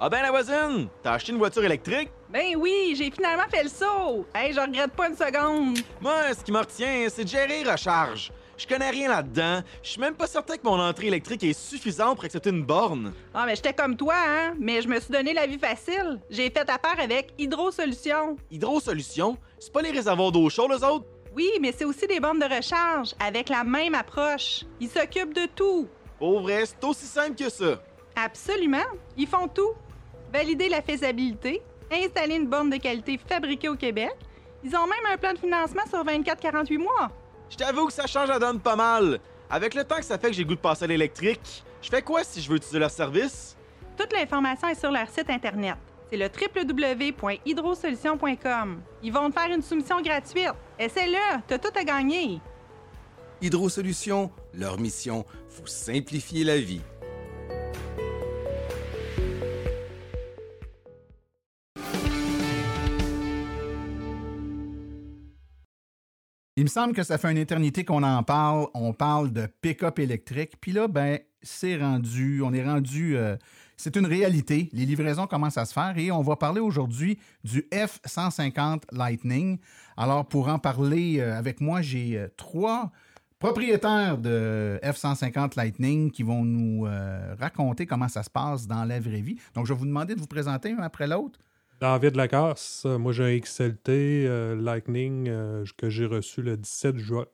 [0.00, 2.08] Ah ben la voisine, t'as acheté une voiture électrique?
[2.30, 4.24] Ben oui, j'ai finalement fait le saut.
[4.32, 5.80] Hey, je regrette pas une seconde.
[6.00, 8.30] Moi, ce qui me retient, c'est de gérer recharge.
[8.56, 9.60] Je connais rien là-dedans.
[9.82, 13.12] Je suis même pas certain que mon entrée électrique est suffisante pour accepter une borne.
[13.34, 16.20] Ah, mais j'étais comme toi, hein, mais je me suis donné la vie facile.
[16.30, 18.36] J'ai fait affaire avec Hydro Solutions.
[18.52, 21.06] Hydro Solutions, c'est pas les réservoirs d'eau chaude, les autres?
[21.34, 24.64] Oui, mais c'est aussi des bornes de recharge avec la même approche.
[24.78, 25.88] Ils s'occupent de tout.
[26.20, 27.82] Pour vrai, c'est aussi simple que ça.
[28.14, 28.86] Absolument.
[29.16, 29.72] Ils font tout.
[30.32, 34.14] Valider la faisabilité, installer une borne de qualité fabriquée au Québec.
[34.62, 37.10] Ils ont même un plan de financement sur 24-48 mois.
[37.48, 39.18] Je t'avoue que ça change la donne pas mal.
[39.48, 42.02] Avec le temps que ça fait que j'ai goût de passer à l'électrique, je fais
[42.02, 43.56] quoi si je veux utiliser leur service?
[43.96, 45.76] Toute l'information est sur leur site Internet.
[46.10, 48.82] C'est le www.hydrosolutions.com.
[49.02, 50.50] Ils vont te faire une soumission gratuite.
[50.78, 52.40] Essaie-le, t'as tout à gagner.
[53.40, 56.82] Hydro Solutions, leur mission, vous simplifier la vie.
[66.58, 68.66] Il me semble que ça fait une éternité qu'on en parle.
[68.74, 70.54] On parle de pick-up électrique.
[70.60, 73.36] Puis là, ben, c'est rendu, on est rendu, euh,
[73.76, 74.68] c'est une réalité.
[74.72, 79.58] Les livraisons commencent à se faire et on va parler aujourd'hui du F-150 Lightning.
[79.96, 82.90] Alors, pour en parler euh, avec moi, j'ai euh, trois
[83.38, 86.88] propriétaires de F-150 Lightning qui vont nous
[87.38, 89.38] raconter comment ça se passe dans la vraie vie.
[89.54, 91.38] Donc, je vais vous demander de vous présenter un après l'autre.
[91.80, 95.24] David Lacasse, moi j'ai un XLT Lightning
[95.76, 97.26] que j'ai reçu le 17 juin.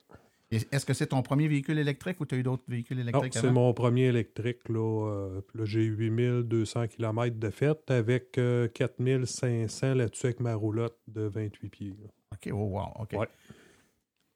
[0.51, 3.41] Est-ce que c'est ton premier véhicule électrique ou tu as eu d'autres véhicules électriques Non,
[3.41, 4.69] c'est mon premier électrique.
[4.69, 8.39] Là, euh, là j'ai 8200 km de fête avec
[8.73, 11.95] 4500 euh, là-dessus avec ma roulotte de 28 pieds.
[12.31, 13.15] OK, oh wow, OK.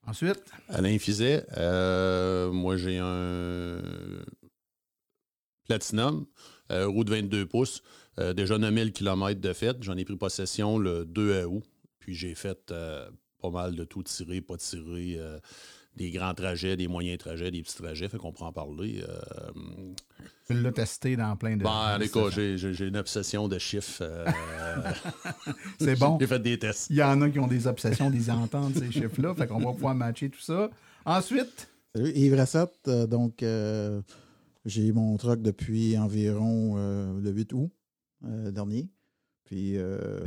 [0.08, 0.44] Ensuite?
[0.70, 3.80] Alain Fizet, euh, moi j'ai un
[5.66, 6.26] Platinum,
[6.72, 7.84] roue de 22 pouces,
[8.36, 9.78] déjà 9000 km de fête.
[9.82, 11.64] J'en ai pris possession le 2 août.
[12.00, 12.74] Puis j'ai fait
[13.42, 15.20] pas mal de tout tirer, pas tirer
[16.00, 19.04] des grands trajets, des moyens trajets, des petits trajets, fait qu'on prend en parler.
[19.08, 19.52] Euh,
[20.48, 21.64] tu l'as testé dans plein de.
[21.64, 24.02] Ben, cas, j'ai une obsession de chiffres.
[24.02, 24.26] Euh,
[25.80, 26.18] c'est bon.
[26.20, 26.88] J'ai fait des tests.
[26.90, 29.74] Il y en a qui ont des obsessions, des ententes, ces chiffres-là, fait qu'on va
[29.74, 30.70] pouvoir matcher tout ça.
[31.06, 31.70] Ensuite.
[31.94, 32.88] Salut, Yves Rassette.
[32.88, 33.44] Euh, donc,
[34.66, 36.78] j'ai mon truck depuis environ
[37.20, 37.72] le 8 août
[38.22, 38.90] dernier.
[39.44, 39.78] Puis,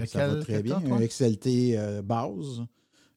[0.06, 0.76] ça va très bien.
[0.76, 2.62] Un XLT base.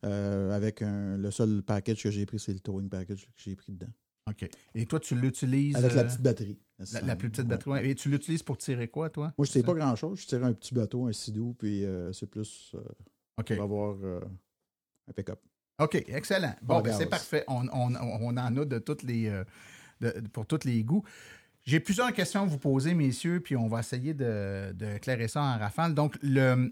[0.05, 3.71] Euh, avec le seul package que j'ai pris, c'est le towing package que j'ai pris
[3.71, 3.91] dedans.
[4.29, 4.47] OK.
[4.73, 5.75] Et toi, tu l'utilises.
[5.75, 6.59] Avec la euh, petite batterie.
[7.03, 7.89] La, plus petite batterie.
[7.89, 9.33] Et tu l'utilises pour tirer quoi, toi?
[9.37, 10.21] Moi, je ne sais pas grand-chose.
[10.21, 12.75] Je tire un petit bateau, un sidou, puis euh, c'est plus
[13.37, 13.55] OK.
[13.55, 13.95] pour avoir
[15.07, 15.39] un pick-up.
[15.79, 16.55] OK, excellent.
[16.61, 17.43] Bon, ben, c'est parfait.
[17.47, 19.31] On, en a de toutes les,
[20.33, 21.03] pour tous les goûts.
[21.65, 25.57] J'ai plusieurs questions à vous poser, messieurs, puis on va essayer de, clairer ça en
[25.57, 25.95] rafale.
[25.95, 26.71] Donc, le,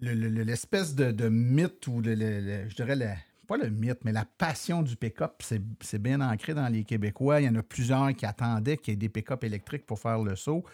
[0.00, 5.42] l'espèce de, mythe ou le, je dirais pas le mythe, mais la passion du pick-up,
[5.80, 7.40] c'est bien ancré dans les Québécois.
[7.40, 10.18] Il y en a plusieurs qui attendaient qu'il y ait des pick-up électriques pour faire
[10.18, 10.64] le saut.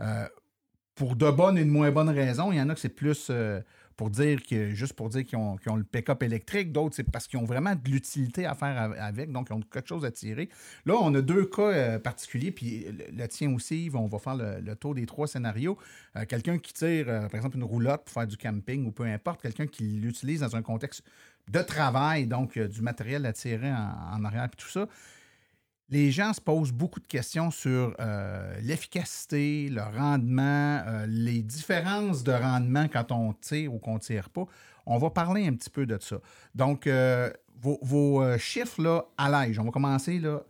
[0.00, 0.26] Euh,
[0.94, 2.52] pour de bonnes et de moins bonnes raisons.
[2.52, 3.60] Il y en a que c'est plus euh,
[3.96, 7.38] pour dire que juste pour dire qu'ils ont, le pick-up électrique, d'autres c'est parce qu'ils
[7.38, 10.48] ont vraiment de l'utilité à faire avec, donc ils ont quelque chose à tirer.
[10.86, 14.74] Là, on a deux cas euh, particuliers, puis le, tien aussi, on va faire le,
[14.74, 15.78] tour des trois scénarios.
[16.16, 19.04] Euh, quelqu'un qui tire, euh, par exemple, une roulotte pour faire du camping ou peu
[19.04, 21.02] importe, quelqu'un qui l'utilise dans un contexte
[21.50, 24.86] de travail, donc du matériel à tirer en, en arrière, puis tout ça
[25.92, 32.24] les gens se posent beaucoup de questions sur euh, l'efficacité, le rendement, euh, les différences
[32.24, 34.46] de rendement quand on tire ou qu'on ne tire pas.
[34.86, 36.16] On va parler un petit peu de ça.
[36.54, 39.58] Donc, euh, vos, chiffres là, allègent.
[39.58, 40.40] On va commencer là.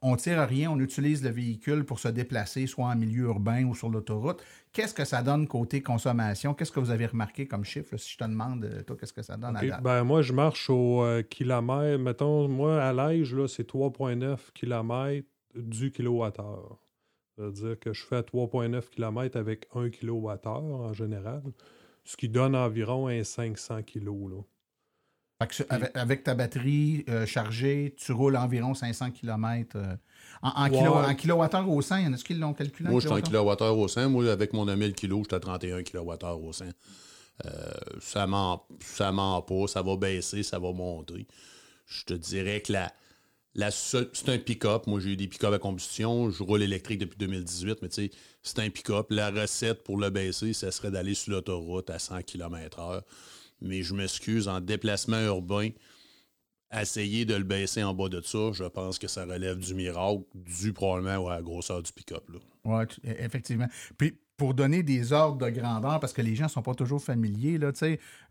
[0.00, 3.64] on ne tire rien, on utilise le véhicule pour se déplacer, soit en milieu urbain
[3.64, 4.42] ou sur l'autoroute.
[4.72, 6.54] Qu'est-ce que ça donne côté consommation?
[6.54, 7.96] Qu'est-ce que vous avez remarqué comme chiffre?
[7.96, 9.82] si je te demande, euh, toi, qu'est-ce que ça donne à date?
[9.82, 12.00] Ben, moi, je marche au euh, kilomètre.
[12.00, 16.78] Mettons, moi, à l'âge, c'est 3,9 km du kilowattheure.
[17.36, 21.42] Ça veut dire que je fais 3,9 km avec 1 kWh en général,
[22.04, 24.44] ce qui donne environ un 500 kg.
[25.94, 29.78] Avec, ta batterie euh, chargée, tu roules environ 500 km.
[30.42, 32.90] En, en, kilowattheure au 100, il y en a qui l'ont calculé?
[32.90, 33.76] Moi, je suis en kilowattheure?
[33.76, 34.08] au 100.
[34.10, 36.66] Moi, avec mon 1000 kg, j'étais à 31 kWh au 100.
[37.46, 41.26] Euh, ça ment, ça ment pas, ça va baisser, ça va monter.
[41.86, 42.92] Je te dirais que la,
[43.54, 44.86] la c'est un pick-up.
[44.86, 46.30] Moi, j'ai eu des pick-up à combustion.
[46.30, 48.10] Je roule électrique depuis 2018, mais tu sais,
[48.42, 49.06] c'est un pick-up.
[49.10, 53.02] La recette pour le baisser, ça serait d'aller sur l'autoroute à 100 km/h.
[53.62, 55.70] Mais je m'excuse, en déplacement urbain,
[56.72, 60.22] essayer de le baisser en bas de ça, je pense que ça relève du miracle,
[60.34, 62.24] dû probablement à la grosseur du pick-up.
[62.64, 63.66] Oui, e, effectivement.
[63.98, 67.02] Puis pour donner des ordres de grandeur, parce que les gens ne sont pas toujours
[67.02, 67.72] familiers, là,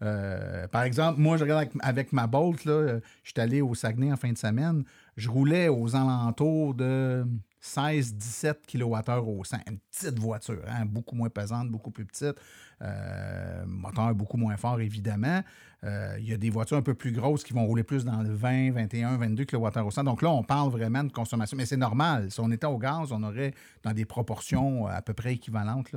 [0.02, 4.12] euh, par exemple, moi, je regarde avec, ma Bolt, euh, je suis allé au Saguenay
[4.12, 4.84] en fin de semaine,
[5.18, 7.24] je roulais aux alentours de
[7.62, 9.58] 16-17 kWh au 100.
[9.68, 12.36] Une petite voiture, hein, beaucoup moins pesante, beaucoup plus petite.
[12.82, 15.42] Euh, moteur beaucoup moins fort, évidemment.
[15.84, 18.22] Euh, il y a des voitures un peu plus grosses qui vont rouler plus dans
[18.22, 20.04] le 20, 21, 22 kWh au 100.
[20.06, 21.58] Donc là, on parle vraiment de consommation.
[21.58, 22.32] Mais c'est normal.
[22.32, 25.92] Si on était au gaz, on aurait dans des proportions à peu près équivalentes.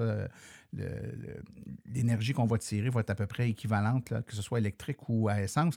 [1.87, 5.29] L'énergie qu'on va tirer va être à peu près équivalente, que ce soit électrique ou
[5.29, 5.77] à essence.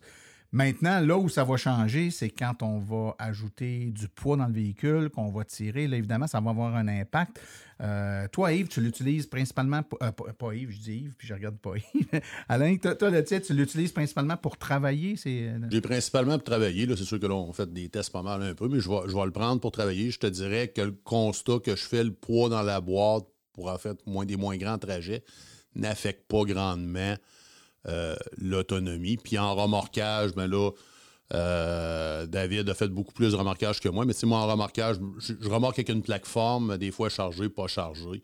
[0.51, 4.53] Maintenant, là où ça va changer, c'est quand on va ajouter du poids dans le
[4.53, 5.88] véhicule, qu'on va tirer.
[5.88, 7.41] Là, évidemment, ça va avoir un impact.
[7.82, 9.84] Euh, toi, Yves, tu l'utilises principalement.
[9.84, 12.22] Pour, euh, pas, Yves, je dis Yves, puis je regarde pas Yves.
[12.47, 15.15] Alain, toi, le tu l'utilises principalement pour travailler.
[15.26, 16.88] Euh, J'ai principalement pour travailler.
[16.95, 19.01] C'est sûr que là, on fait des tests pas mal un peu, mais je vais,
[19.07, 20.11] je le prendre pour travailler.
[20.11, 23.67] Je te dirais que le constat que je fais, le poids dans la boîte pour
[23.70, 25.24] en fait moins des moins grands trajets,
[25.76, 27.15] n'affecte pas grandement
[28.38, 29.17] l'autonomie.
[29.17, 30.71] Puis en remorquage, ben là,
[32.27, 35.49] David a fait beaucoup plus de remorquage que moi, mais moi, en remorquage, je, je
[35.49, 38.21] remorque avec une plateforme, des fois chargée, pas chargée.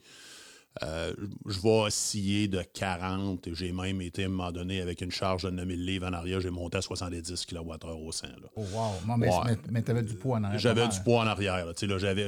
[0.84, 1.14] Euh,
[1.47, 3.49] je vais osciller de 40.
[3.53, 6.39] J'ai même été à un moment donné avec une charge de 9000 livres en arrière.
[6.39, 8.30] J'ai monté à 70 kWh au sein.
[8.55, 9.18] Oh, wow.
[9.18, 10.59] mais, tu avais du poids en arrière.
[10.59, 11.66] J'avais du poids en arrière.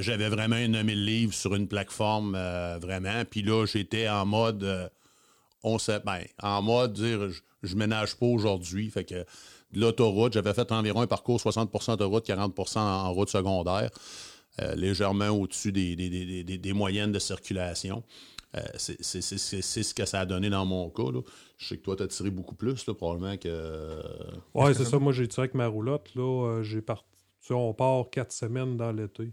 [0.02, 3.24] J'avais vraiment 9000 livres sur une plateforme, euh, vraiment.
[3.30, 4.92] Puis là, j'étais en mode.
[5.66, 7.30] Euh, on sait, ben, en mode dire
[7.62, 8.90] je, ménage pas aujourd'hui.
[8.90, 9.26] Fait que
[9.74, 13.90] l'autoroute, j'avais fait environ un parcours 60% d'autoroute, 40% en, route secondaire.
[14.76, 18.04] légèrement au-dessus des, des, moyennes de circulation.
[18.56, 21.04] Euh, c'est ce que ça a donné dans mon cas.
[21.58, 24.00] Je sais que toi, tu as tiré beaucoup plus, probablement que.
[24.54, 25.00] Oui, c'est ça.
[25.00, 26.14] Moi, j'ai tiré avec ma roulotte.
[26.16, 27.06] Là, euh, j'ai parti.
[27.50, 29.32] On part quatre semaines dans l'été.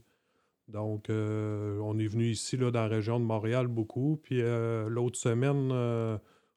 [0.72, 4.20] Donc, euh, on est venu ici, là, dans la région de Montréal, beaucoup.
[4.22, 5.70] Puis l'autre semaine,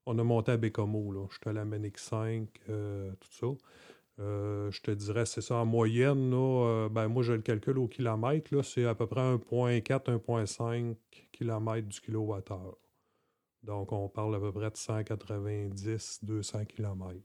[0.06, 1.28] on a monté à Bécomo.
[1.32, 3.48] J'étais à la Ménic 5, tout ça.
[4.18, 6.32] je te dirais, c'est ça, en moyenne,
[6.92, 10.96] ben, moi, je le calcule au kilomètre, c'est à peu près 1,4, 1,5
[11.32, 12.78] km du kilowattheure.
[13.64, 17.20] Donc, on parle à peu près de 190-200 km.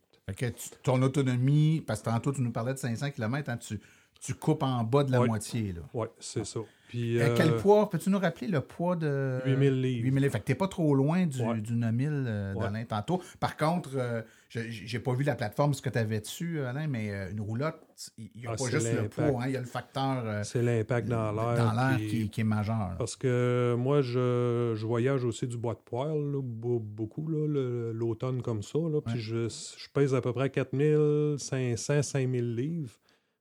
[0.82, 3.80] ton autonomie, parce que tantôt, tu nous parlais de 500 km, hein, tu,
[4.20, 5.74] tu coupes en bas de la moitié.
[5.94, 6.60] Oui, c'est ça.
[6.88, 9.40] Puis, euh, quel poids, peux-tu nous rappeler le poids de.
[9.44, 10.04] 8000 livres.
[10.04, 10.32] 8000 livres.
[10.32, 13.20] Fait que t'es pas trop loin du, du 9000 euh, d'Alain tantôt.
[13.38, 17.10] Par contre, euh, j'ai pas vu la plateforme, ce que tu avais dessus, Alain, mais
[17.30, 17.78] une roulotte,
[18.16, 20.42] il n'y a ah, pas juste le poids, hein, il y a le facteur.
[20.46, 21.98] c'est l'impact dans l'air.
[21.98, 22.94] qui, qui, est majeur.
[22.96, 28.78] Parce que moi, je, je, voyage aussi du bois de poêle, beaucoup, l'automne comme ça.
[28.78, 32.94] Là, Puis je, je, pèse à peu près 4500, 5000 livres,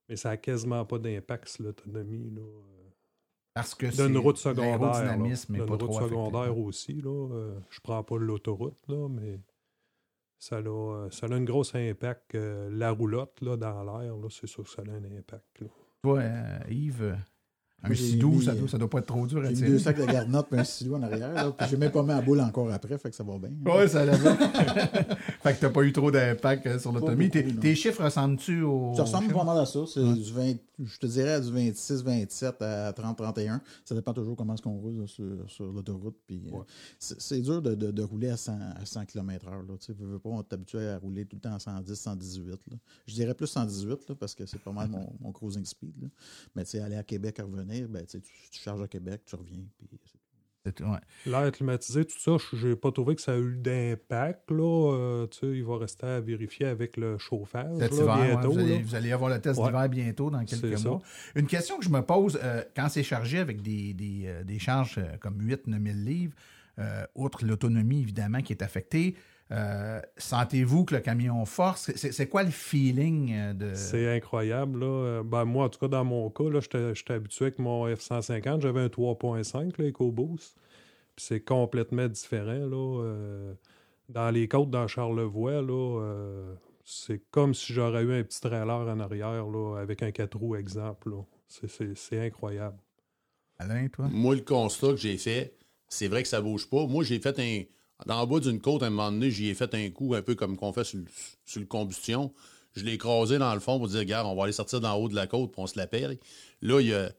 [0.07, 2.33] mais ça n'a quasiment pas d'impact sur l'autonomie.
[3.53, 4.77] Parce que c'est une route secondaire.
[5.49, 7.01] D'une route secondaire aussi.
[7.01, 7.29] Là.
[7.31, 9.39] Euh, je prends pas l'autoroute, là, mais
[10.37, 12.35] ça a, euh, ça a un gros impact.
[12.35, 15.63] Euh, la roulotte là, dans l'air, c'est sûr que ça a un impact.
[16.03, 16.23] Toi,
[16.69, 17.17] Yves,
[17.83, 19.69] un sidou, ça, doit, ça doit pas être trop dur à tirer.
[19.69, 21.31] Deux sacs de garnottes et un sidou en arrière.
[21.31, 23.51] Là, puis j'ai même pas mis à boule encore après, fait que ça va bien.
[23.65, 24.35] Oui, ça va bien.
[25.43, 27.29] fait que t'as pas eu trop d'impact euh, sur l'autonomie.
[27.29, 28.93] Tes, chiffres ressemblent-tu au.
[28.95, 29.81] Ça ressemble pas mal à ça.
[29.85, 30.53] C'est du 20,
[30.83, 33.61] je te dirais du 26, 27 à 30, 31.
[33.85, 36.17] Ça dépend toujours comment est-ce qu'on roule sur, sur l'autoroute.
[36.25, 36.57] Puis euh,
[36.97, 39.77] c'est dur de, de, de, rouler à 100, à 100 km/h.
[39.85, 42.47] Tu veux pas, on t'habituer à rouler tout le temps à 110, 118.
[42.47, 42.77] Là.
[43.05, 45.93] Je dirais plus 118 là, parce que c'est pas mal mon, mon cruising speed.
[46.01, 46.07] Là.
[46.55, 48.19] Mais tu sais, aller à Québec à revenir ben, tu,
[48.51, 49.63] charges à Québec, tu reviens.
[51.25, 54.51] L'air climatisé, tout ça, j'ai pas trouvé que ça a eu d'impact.
[54.51, 58.51] Euh, il va rester à vérifier avec le chauffage bientôt.
[58.51, 61.01] vous, allez, avoir le test d'hiver bientôt dans quelques mois.
[61.35, 64.59] Une question que je me pose, euh, quand c'est chargé avec des, des, euh, des
[64.59, 66.33] charges comme 8-9 000 livres,
[67.15, 69.15] outre l'autonomie évidemment qui est affectée,
[69.51, 71.91] euh, sentez-vous que le camion force?
[71.95, 73.73] C'est quoi le feeling euh, de.
[73.75, 74.81] C'est incroyable.
[74.81, 74.85] Là.
[74.85, 78.61] Euh, ben, moi, en tout cas, dans mon cas, j'étais habitué avec mon F-150.
[78.61, 80.57] J'avais un 3.5 EcoBoost.
[81.15, 82.67] c'est complètement différent.
[82.67, 83.53] Là.
[84.09, 86.01] dans les côtes, dans Charlevoix, là,
[86.83, 90.55] c'est comme si j'aurais eu un petit trailer en arrière là, avec un 4 roues,
[90.55, 91.11] exemple.
[91.47, 92.77] C'est incroyable.
[93.59, 94.07] Alain, toi?
[94.11, 96.85] Moi, le constat que j'ai fait, c'est vrai que ça bouge pas.
[96.85, 97.63] Moi, j'ai fait un
[98.05, 100.21] dans le bas d'une côte, à un moment donné, j'y ai fait un coup un
[100.21, 100.99] peu comme qu'on fait sur,
[101.55, 102.31] le combustion.
[102.75, 105.09] Je l'ai écrasé dans le fond pour dire, regarde, on va aller sortir d'en haut
[105.09, 106.17] de la côte, puis on se la perd.
[106.61, 107.11] Là, il y a,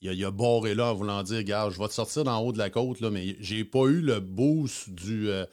[0.00, 2.58] il a, barré là en voulant dire, regarde, je vais te sortir d'en haut de
[2.58, 5.44] la côte, là, mais j'ai pas eu le boost du, euh,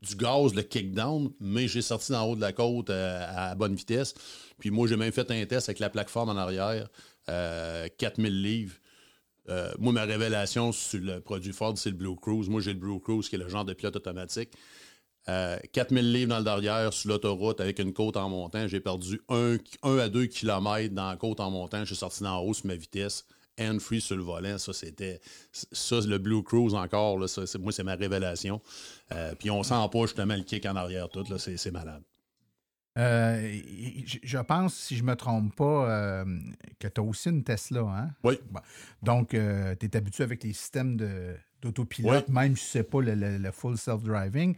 [0.00, 3.74] du gaz, le kickdown, mais j'ai sorti d'en haut de la côte euh, à, bonne
[3.74, 4.14] vitesse.
[4.58, 6.88] Puis moi, j'ai même fait un test avec la plateforme en arrière,
[7.26, 8.74] 4000 euh, livres.
[9.48, 12.48] Euh, moi, ma révélation sur le produit Ford, c'est le Blue Cruise.
[12.48, 14.50] Moi, j'ai le Blue Cruise, qui est le genre de pilote automatique.
[15.26, 18.68] 4000 euh, livres dans le derrière sur l'autoroute avec une côte en montant.
[18.68, 19.58] J'ai perdu 1,
[19.98, 21.80] à 2 km dans la côte en montant.
[21.80, 23.24] Je suis sorti dans haut sur ma vitesse.
[23.58, 24.58] Hand free sur le volant.
[24.58, 25.20] Ça, c'était.
[25.52, 27.18] Ça, le Blue Cruise encore.
[27.18, 27.28] Moi,
[27.72, 28.60] c'est ma révélation.
[29.12, 31.24] Euh, puis on sent pas justement le kick en arrière tout.
[31.38, 32.02] C'est malade.
[32.96, 33.60] Euh,
[34.22, 36.24] je pense, si je ne me trompe pas, euh,
[36.78, 37.80] que tu as aussi une Tesla.
[37.80, 38.10] Hein?
[38.22, 38.38] Oui.
[39.02, 40.96] Donc, euh, tu es habitué avec les systèmes
[41.60, 44.54] d'autopilote, même si ce n'est pas le, full self-driving.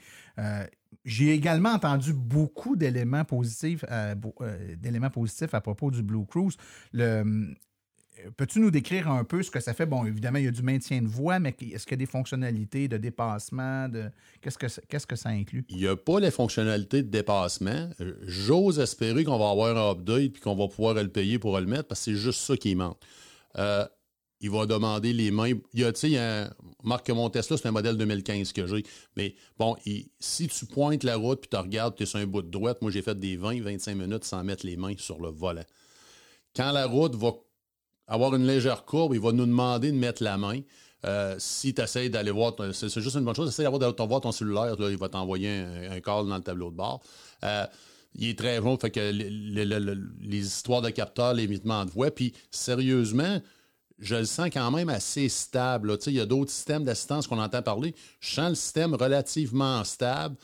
[1.05, 3.85] J'ai également entendu beaucoup d'éléments positifs,
[4.77, 6.57] d'éléments positifs à propos du Blue Cruise.
[6.93, 7.55] Le,
[8.37, 9.87] Peux-tu nous décrire un peu ce que ça fait?
[9.87, 12.07] Bon, évidemment, il y a du maintien de voix, mais est-ce qu'il y a des
[12.07, 13.89] fonctionnalités de dépassement?
[14.41, 15.65] Qu'est-ce, que, ça inclut?
[15.69, 17.91] Il n'y a pas les fonctionnalités de dépassement.
[18.23, 21.67] J'ose espérer qu'on va avoir un update et qu'on va pouvoir le payer pour le
[21.67, 22.99] mettre parce que c'est juste ça qui manque.
[23.59, 23.87] Euh,
[24.41, 25.53] il va demander les mains.
[25.73, 26.49] Il y a, tu sais,
[26.83, 28.83] marque mon Tesla, c'est un modèle 2015 que j'ai.
[29.17, 29.77] Mais bon,
[30.21, 32.83] si tu pointes la route puis tu regardes, tu es sur un bout de droite,
[32.83, 35.65] moi j'ai fait des 20-25 minutes sans mettre les mains sur le volant.
[36.55, 37.33] Quand la route va
[38.09, 40.61] avoir une légère courbe, il va nous demander de mettre la main.
[41.05, 44.33] Euh, si tu essaies d'aller voir, c'est juste une bonne chose, essaye d'aller voir ton
[44.33, 47.01] cellulaire, il va t'envoyer un, un, call dans le tableau de bord.
[47.45, 47.67] Euh,
[48.15, 53.41] il est très bon, fait que les, histoires de capteurs, l'évitement de voix, puis sérieusement,
[53.99, 55.97] je le sens quand même assez stable.
[56.07, 57.95] Il y a d'autres systèmes d'assistance qu'on entend parler.
[58.21, 60.37] Je sens le système relativement stable.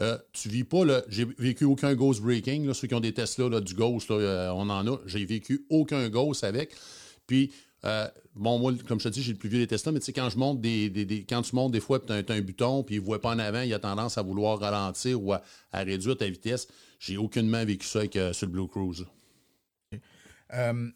[0.00, 2.72] Euh, tu vis pas, j'ai vécu aucun ghost breaking.
[2.72, 4.98] ceux qui ont des Tesla, là, du ghost, on en a.
[5.06, 6.74] J'ai vécu aucun ghost avec.
[7.28, 7.52] Puis,
[7.84, 10.06] euh, bon, moi, comme je te dis, j'ai le plus vieux des Tesla, mais tu
[10.06, 12.96] sais, quand je monte des, quand tu montes des fois, tu as, un buton, puis
[12.96, 15.82] il ne voit pas en avant, il a tendance à vouloir ralentir ou à, à
[15.84, 16.66] réduire ta vitesse.
[16.98, 19.06] J'ai aucunement vécu ça avec, euh, sur le Blue Cruise.
[20.54, 20.90] Euh,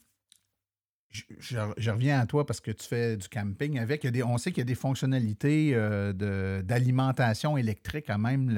[1.39, 4.07] je, reviens à toi parce que tu fais du camping avec.
[4.07, 8.51] des, on sait qu'il y a des fonctionnalités euh, d'alimentation électrique à même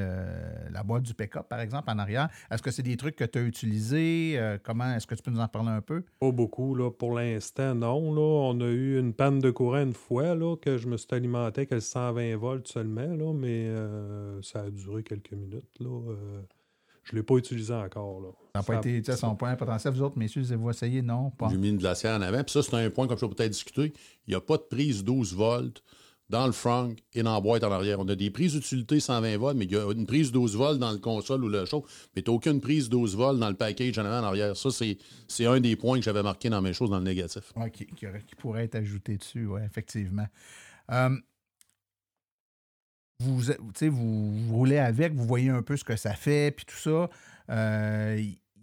[0.71, 2.29] la boîte du pick-up, par exemple, en arrière.
[2.51, 4.41] Est-ce que c'est des trucs que tu as utilisés?
[4.63, 6.03] comment est-ce que tu peux nous en parler un peu?
[6.21, 6.75] Pas beaucoup.
[6.75, 6.91] Là.
[6.91, 8.15] Pour l'instant, non.
[8.15, 8.21] Là.
[8.21, 11.67] On a eu une panne de courant une fois là, que je me suis alimenté
[11.71, 13.69] avec 120 volts seulement, là, mais
[14.43, 15.81] ça a duré quelques minutes.
[15.81, 16.15] Là.
[17.05, 18.21] Je ne l'ai pas utilisé encore.
[18.21, 18.29] Là.
[18.55, 19.93] Ça n'a pas été à son point potentiel.
[19.95, 21.03] Vous autres, messieurs, vous essayé?
[21.03, 21.49] Non, pas.
[21.51, 22.43] J'ai mis une glacière en avant.
[22.43, 23.93] Puis ça, c'est un point, comme je peux peut-être discuter.
[24.27, 25.83] Il n'y a pas de prise 12 volts
[26.31, 28.01] dans le front et dans la boîte en arrière.
[28.01, 30.79] On a des prises d'utilité 120 volts, mais il y a une prise 12 volts
[30.79, 31.85] dans le console ou le show,
[32.17, 34.57] mais tu n'as aucune prise 12 volts dans le package en avant en arrière.
[34.57, 37.53] Ça, c'est un des points que j'avais marqué dans mes choses dans le négatif.
[37.57, 37.87] Oui, qui,
[38.39, 40.27] pourrait être ajouté dessus, oui, effectivement.
[40.91, 41.17] Euh,
[43.21, 43.41] vous,
[43.91, 47.09] vous, roulez avec, vous voyez un peu ce que ça fait, puis tout ça.
[47.51, 48.17] Euh,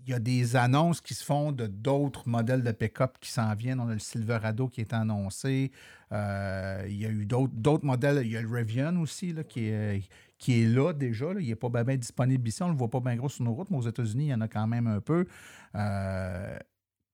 [0.03, 3.53] il y a des annonces qui se font de d'autres modèles de pick-up qui s'en
[3.53, 3.79] viennent.
[3.79, 5.71] On a le Silverado qui est annoncé.
[6.11, 8.25] Euh, il y a eu d'autres modèles.
[8.25, 11.27] Il y a le Rivian aussi là, qui, est, qui est là déjà.
[11.39, 12.63] Il n'est pas bien, disponible ici.
[12.63, 14.33] On ne le voit pas bien gros sur nos routes, mais aux États-Unis, il y
[14.33, 15.27] en a quand même un peu.
[15.75, 16.57] Euh,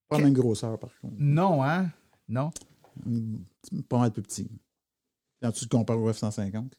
[0.07, 1.15] pas même grosseur, par contre.
[1.19, 1.89] Non, hein?
[2.29, 2.51] Non?
[3.89, 4.49] Pas mal plus petit.
[5.41, 6.69] Quand tu le compares au F-150.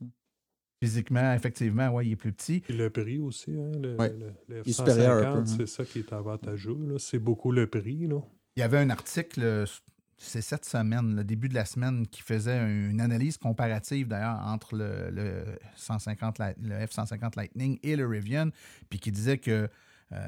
[0.80, 2.62] Physiquement, effectivement, oui, il est plus petit.
[2.68, 5.44] Et le prix aussi, hein, le, hein.
[5.44, 6.76] c'est ça qui est avantageux.
[6.98, 8.06] C'est beaucoup le prix.
[8.06, 8.20] Là.
[8.56, 9.64] Il y avait un article,
[10.18, 14.76] c'est cette semaine, le début de la semaine, qui faisait une analyse comparative d'ailleurs entre
[14.76, 18.50] le, 150, le F-150 Lightning et le Rivian,
[18.88, 19.68] puis qui disait que
[20.12, 20.18] euh,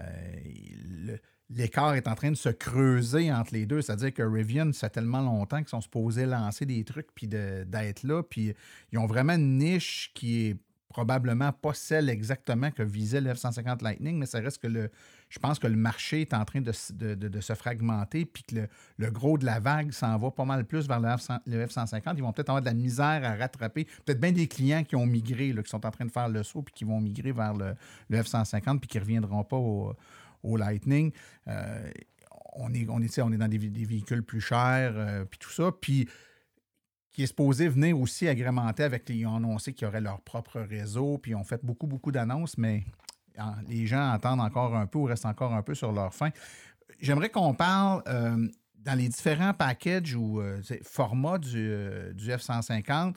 [1.06, 1.18] le,
[1.50, 3.82] l'écart est en train de se creuser entre les deux.
[3.82, 8.02] C'est-à-dire que Rivian, ça fait tellement longtemps qu'ils sont supposés lancer des trucs puis d'être
[8.04, 8.22] là.
[8.22, 8.54] Puis
[8.92, 10.56] ils ont vraiment une niche qui est
[10.90, 14.90] probablement pas celle exactement que visait le F-150 Lightning, mais ça reste que le,
[15.28, 18.66] je pense que le marché est en train de, se fragmenter, puis que
[18.98, 22.14] le, gros de la vague s'en va pas mal plus vers le, F-150.
[22.16, 23.86] Ils vont peut-être avoir de la misère à rattraper.
[24.04, 26.42] Peut-être bien des clients qui ont migré, là, qui sont en train de faire le
[26.42, 27.76] saut, puis qui vont migrer vers le,
[28.10, 29.94] F-150, puis qui ne reviendront pas au,
[30.42, 31.12] au Lightning.
[31.48, 31.90] Euh,
[32.54, 35.70] on, est, on, on est dans des, véhicules plus chers, euh, puis tout ça.
[35.72, 36.08] Puis
[37.12, 39.16] qui est supposé venir aussi agrémenter avec les.
[39.16, 42.56] Ils ont annoncé qu'ils auraient leur propre réseau, puis ils ont fait beaucoup, beaucoup d'annonces,
[42.56, 42.84] mais
[43.68, 46.30] les gens attendent encore un peu ou restent encore un peu sur leur fin.
[47.00, 50.40] J'aimerais qu'on parle euh, dans les différents packages ou
[50.82, 51.72] formats du,
[52.14, 53.14] du F-150.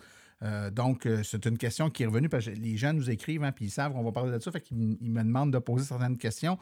[0.72, 3.66] donc, c'est une question qui est revenue parce que les gens nous écrivent, hein, puis
[3.66, 6.58] ils savent qu'on va parler de ça, fait qu'ils me demandent de poser certaines questions.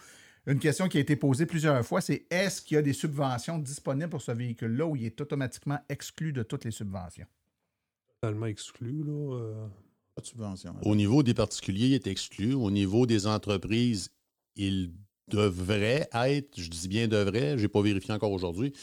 [0.48, 3.60] Une question qui a été posée plusieurs fois, c'est est-ce qu'il y a des subventions
[3.60, 7.28] disponibles pour ce véhicule-là ou il est automatiquement exclu de toutes les subventions?
[8.22, 9.36] Totalement exclu, là.
[9.36, 9.68] Euh,
[10.16, 10.72] pas de subvention.
[10.72, 10.82] Hein.
[10.84, 12.54] Au niveau des particuliers, il est exclu.
[12.54, 14.10] Au niveau des entreprises,
[14.56, 14.92] il
[15.28, 18.74] devrait être, je dis bien devrait, je n'ai pas vérifié encore aujourd'hui.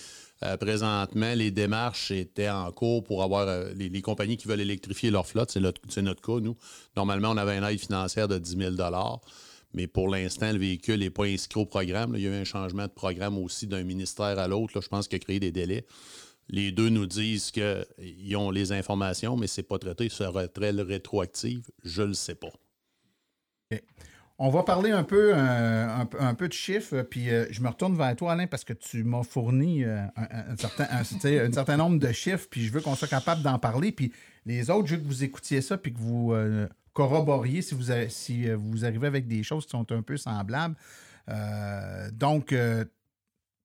[0.44, 5.10] Euh, présentement, les démarches étaient en cours pour avoir euh, les, compagnies qui veulent électrifier
[5.10, 5.50] leur flotte.
[5.50, 6.56] C'est notre, cas, nous.
[6.96, 8.74] Normalement, on avait une aide financière de 10 000
[9.74, 12.14] mais pour l'instant, le véhicule n'est pas inscrit au programme.
[12.16, 14.80] Il y a eu un changement de programme aussi d'un ministère à l'autre.
[14.80, 15.84] Je pense qu'il a créé des délais.
[16.48, 20.08] Les deux nous disent qu'ils ont les informations, mais ce n'est pas traité.
[20.08, 21.60] serait très rétroactif.
[21.84, 22.48] Je ne le sais pas.
[24.40, 26.04] On va parler un peu, euh,
[26.38, 29.84] de chiffres, puis euh, je me retourne vers toi, Alain, parce que tu m'as fourni
[29.84, 33.58] euh, un, certain, un, certain nombre de chiffres, puis je veux qu'on soit capable d'en
[33.58, 33.90] parler.
[33.90, 34.12] Puis
[34.46, 36.32] les autres, je veux que vous écoutiez ça, puis que vous
[36.98, 40.74] corroboriez si euh, vous arrivez avec des choses qui sont un peu semblables.
[41.28, 42.84] Euh, donc, euh,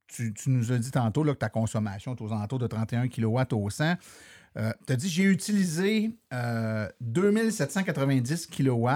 [0.05, 3.39] tu, nous as dit tantôt là, que ta consommation est aux alentours de 31 kW
[3.53, 3.95] au 100.
[4.55, 6.15] tu as dit j'ai utilisé
[7.01, 8.89] 2790 kW.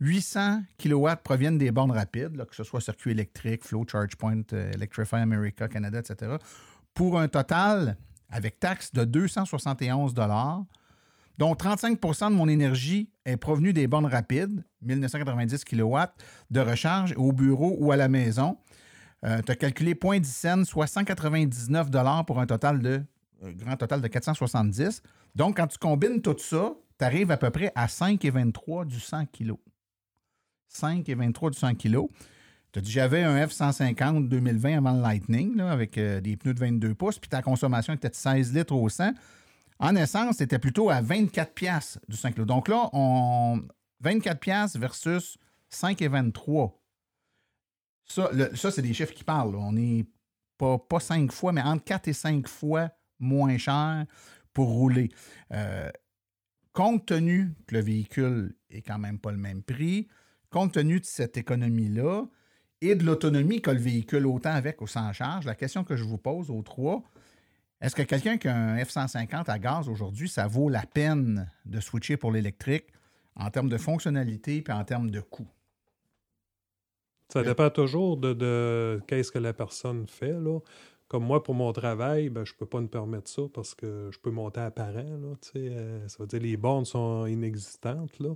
[0.00, 5.16] 800 kW proviennent des bornes rapides, que ce soit circuit électrique, Flow Charge Point, Electrify
[5.16, 6.38] America, Canada, etc.
[6.92, 7.96] Pour un total
[8.28, 10.14] avec taxe de 271
[11.38, 15.96] dont 35% de mon énergie est provenue des bornes rapides, 1990 kW,
[16.50, 18.58] de recharge au bureau ou à la maison.
[19.24, 21.90] Euh, tu as calculé 0.10 cents, soit 199
[22.26, 23.02] pour un total de
[23.50, 25.02] grand total de 470.
[25.34, 29.26] Donc, quand tu combines tout ça, tu arrives à peu près à 5,23 du 100
[29.26, 29.54] kg.
[30.72, 32.06] 5,23 du 100 kg.
[32.72, 36.60] Tu as dit, j'avais un F-150 2020 avant le Lightning, avec euh, des pneus de
[36.60, 39.12] 22 pouces, puis ta consommation était de 16 litres au 100.
[39.82, 42.44] En essence, c'était plutôt à 24 pièces du 5 kg.
[42.44, 43.62] Donc là, on
[44.00, 45.36] 24 pièces versus
[45.72, 46.72] 5,23.
[48.06, 49.56] Ça, ça c'est des chiffres qui parlent.
[49.56, 50.06] On n'est
[50.56, 54.06] pas, pas 5 fois, mais entre 4 et 5 fois moins cher
[54.52, 55.10] pour rouler.
[55.52, 55.90] Euh,
[56.72, 60.06] compte tenu que le véhicule est quand même pas le même prix,
[60.48, 62.26] compte tenu de cette économie-là
[62.82, 66.04] et de l'autonomie que le véhicule autant avec ou sans charge, la question que je
[66.04, 67.02] vous pose aux trois,
[67.82, 71.80] est-ce que quelqu'un qui a un F-150 à gaz aujourd'hui, ça vaut la peine de
[71.80, 72.86] switcher pour l'électrique
[73.34, 75.48] en termes de fonctionnalité et en termes de coût?
[77.32, 80.32] Ça dépend toujours de, de qu'est-ce que la personne fait.
[80.32, 80.60] Là.
[81.08, 84.10] Comme moi, pour mon travail, ben, je ne peux pas me permettre ça parce que
[84.12, 84.92] je peux monter à parent.
[84.92, 88.16] Là, euh, ça veut dire que les bornes sont inexistantes.
[88.20, 88.34] Là.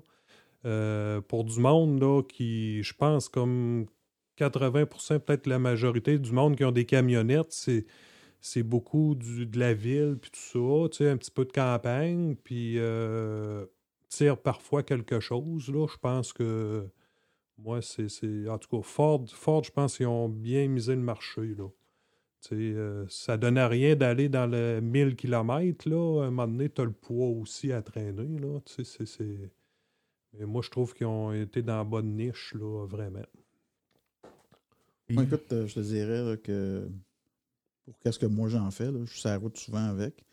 [0.65, 3.87] Euh, pour du monde là, qui, je pense, comme
[4.39, 7.87] 80% peut-être la majorité du monde qui ont des camionnettes, c'est,
[8.41, 13.67] c'est beaucoup de la ville, puis tout ça, un petit peu de campagne, puis euh,
[14.09, 15.69] tire parfois quelque chose.
[15.69, 15.87] Là.
[15.91, 16.87] Je pense que
[17.59, 21.55] moi, c'est, En tout cas, Ford, je pense qu'ils ont bien misé le marché.
[21.57, 21.69] Là.
[22.53, 25.89] Euh, ça donnait rien d'aller dans le 1000 km.
[25.89, 26.23] Là.
[26.23, 28.39] À un moment donné, tu as le poids aussi à traîner.
[28.39, 28.61] Là.
[30.39, 33.25] Mais moi, je trouve qu'ils ont été dans la bonne niche, là, vraiment.
[35.09, 36.89] écoute, euh, je te dirais que
[37.87, 40.25] pour qu'est-ce que moi j'en fais, là, je suis sur la route souvent avec.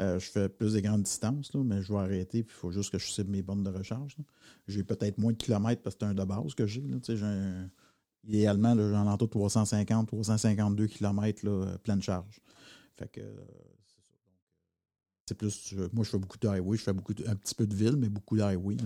[0.00, 2.90] Euh, je fais plus de grandes distances, là, mais je vais arrêter, il faut juste
[2.90, 4.16] que je cible mes bornes de recharge.
[4.66, 6.82] J'ai peut-être moins de kilomètres parce que c'est un de base que j'ai.
[8.24, 12.40] Idéalement, j'en entends 350, 352 km là, pleine charge.
[12.96, 13.20] Fait que
[15.26, 15.74] c'est plus.
[15.92, 18.36] Moi, je fais beaucoup de je fais beaucoup un petit peu de ville, mais beaucoup
[18.36, 18.76] de highway.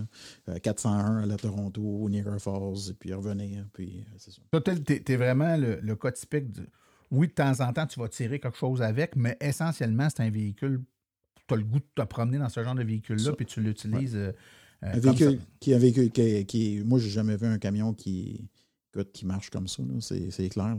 [0.62, 3.66] 401 à la Toronto, Niagara Falls, et puis revenir.
[3.72, 4.32] Puis euh, ça.
[4.50, 6.66] Toi, tu es, vraiment le, cas typique de.
[7.10, 10.30] Oui, de temps en temps, tu vas tirer quelque chose avec, mais essentiellement, c'est un
[10.30, 10.82] véhicule.
[11.46, 14.16] Tu as le goût de te promener dans ce genre de véhicule-là, puis tu l'utilises.
[14.16, 14.32] Euh,
[14.84, 18.48] euh, un véhicule qui, un véhicule qui, qui moi, j'ai jamais vu un camion qui
[19.04, 20.76] qui marche comme ça, c'est clair.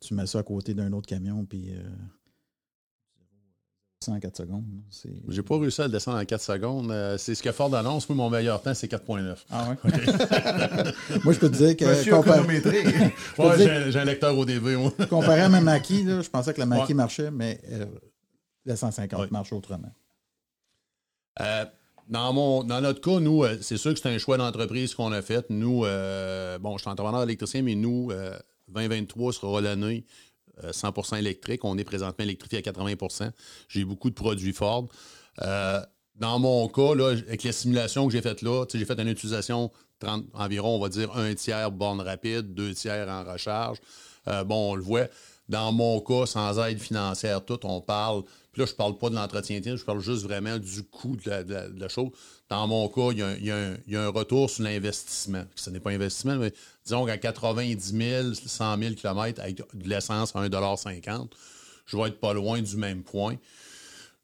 [0.00, 1.82] Tu mets ça à côté d'un autre camion, puis euh,
[4.06, 4.64] 100 4 secondes.
[5.28, 6.90] J'ai pas réussi à le descendre en 4 secondes.
[6.90, 8.08] Euh, c'est ce que Ford annonce.
[8.08, 9.36] Moi, mon meilleur temps, c'est 4.9.
[9.50, 9.76] Ah ouais?
[11.24, 11.84] moi, je peux te dire que.
[13.42, 14.92] ouais, j'ai un lecteur ODV, moi.
[15.08, 17.86] comparé à ma Mackie, je pensais que la Mackie marchait, mais euh,
[18.64, 19.92] la 150 marche autrement.
[21.40, 21.64] Euh,
[22.08, 25.12] dans, mon, dans notre cas, nous, euh, c'est sûr que c'est un choix d'entreprise qu'on
[25.12, 25.48] a fait.
[25.50, 28.12] Nous, euh, bon, je suis entrepreneur électricien, mais nous,
[28.68, 30.04] 2023 euh, sera l'année
[30.62, 31.64] 100% électrique.
[31.64, 33.30] On est présentement électrifié à 80%
[33.68, 34.88] J'ai beaucoup de produits Ford.
[35.38, 39.70] dans mon cas, là, avec les simulations que j'ai faites là, j'ai fait une utilisation
[40.00, 43.78] 30, environ, on va dire, un tiers borne rapide, deux tiers en recharge.
[44.26, 45.06] bon, on le voit.
[45.48, 48.24] Dans mon cas, sans aide financière, tout, on parle
[48.56, 51.88] là, je ne parle pas de l'entretien je parle juste vraiment du coût de la,
[51.88, 52.10] chose.
[52.48, 55.44] Dans mon cas, il y, a, un, retour sur l'investissement.
[55.56, 56.52] Ce n'est pas investissement, mais
[56.84, 61.28] disons qu'à 90 000, 100 000 km avec de l'essence à 1,50
[61.86, 63.36] je vais être pas loin du même point.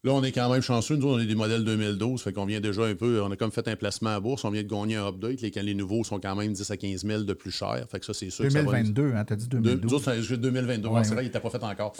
[0.05, 0.97] Là, on est quand même chanceux.
[0.97, 2.21] Nous, on est des modèles 2012.
[2.21, 3.21] Fait qu'on vient déjà un peu.
[3.21, 4.43] On a comme fait un placement à bourse.
[4.43, 5.39] On vient de gagner un update.
[5.39, 7.85] Les, les nouveaux sont quand même 10 à 15 000 de plus cher.
[7.89, 8.43] Fait que ça, c'est sûr.
[8.43, 10.05] 2022, ça hein, t'as dit 2012.
[10.29, 10.89] De, 2022.
[11.03, 11.95] c'est vrai, il n'était pas fait encore.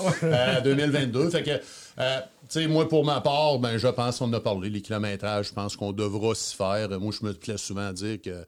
[0.66, 1.20] 2022.
[1.20, 4.41] Euh, fait que, euh, tu sais, moi, pour ma part, ben, je pense qu'on a
[4.41, 4.70] parlé.
[4.70, 6.89] Les kilométrages, je pense qu'on devra s'y faire.
[6.99, 8.45] Moi, je me plais souvent à dire que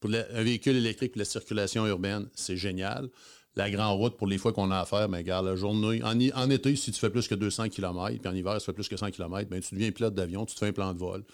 [0.00, 3.10] pour un véhicule électrique pour la circulation urbaine, c'est génial
[3.56, 6.02] la grande route pour les fois qu'on a à faire, mais regarde, la journée.
[6.02, 8.72] En, été, si tu fais plus que 200 km, puis en hiver, si tu fais
[8.72, 10.98] plus que 100 km, ben, tu deviens pilote d'avion, tu te fais un plan de
[10.98, 11.24] vol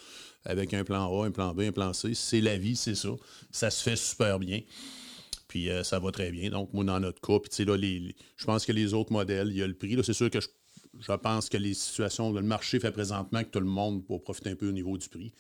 [0.45, 2.15] avec un plan A, un plan B, un plan C.
[2.15, 3.11] C'est la vie, c'est ça.
[3.51, 4.61] Ça se fait super bien.
[5.49, 6.51] Puis euh, ça va très bien.
[6.51, 9.63] Donc, moi, dans notre cas, puis là, je pense que les autres modèles, il y
[9.63, 9.99] a le prix.
[10.05, 13.67] C'est sûr que je, pense que les situations, le marché fait présentement que tout le
[13.67, 15.33] monde va profiter un peu au niveau du prix.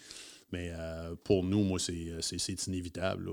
[0.52, 3.30] Mais euh, pour nous, moi, c'est inévitable.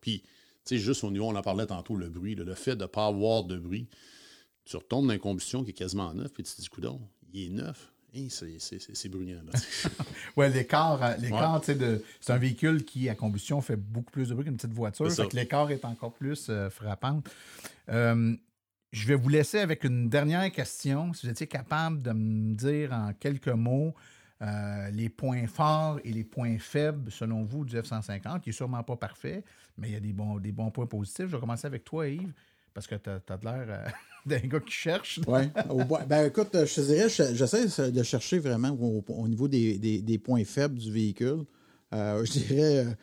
[0.00, 0.28] Puis, tu
[0.76, 3.06] sais, juste au niveau, on en parlait tantôt, le bruit, le fait de ne pas
[3.06, 3.88] avoir de bruit.
[4.64, 7.00] Tu retombes dans une combustion qui est quasiment neuf, puis tu te dis, coudon,
[7.32, 7.92] il est neuf.
[8.28, 9.40] c'est bruyant.
[10.36, 14.34] oui, l'écart, euh, l'écart de, c'est un véhicule qui, à combustion, fait beaucoup plus de
[14.34, 15.08] bruit qu'une petite voiture.
[15.32, 17.22] L'écart est encore plus euh, frappant.
[17.88, 18.34] Euh,
[18.92, 21.12] je vais vous laisser avec une dernière question.
[21.12, 23.94] Si vous étiez capable de me dire en quelques mots
[24.42, 28.82] euh, les points forts et les points faibles, selon vous, du F-150, qui n'est sûrement
[28.82, 29.44] pas parfait,
[29.76, 31.26] mais il y a des bons, des bons points positifs.
[31.26, 32.32] Je vais commencer avec toi, Yves,
[32.74, 33.88] parce que tu as, l'air euh,
[34.26, 35.20] d'un gars qui cherche.
[35.26, 35.42] Oui.
[36.06, 38.70] ben, écoute, je te dirais, j'essaie de chercher vraiment
[39.08, 41.44] au, niveau des, points faibles du véhicule.
[41.92, 42.96] Euh, je dirais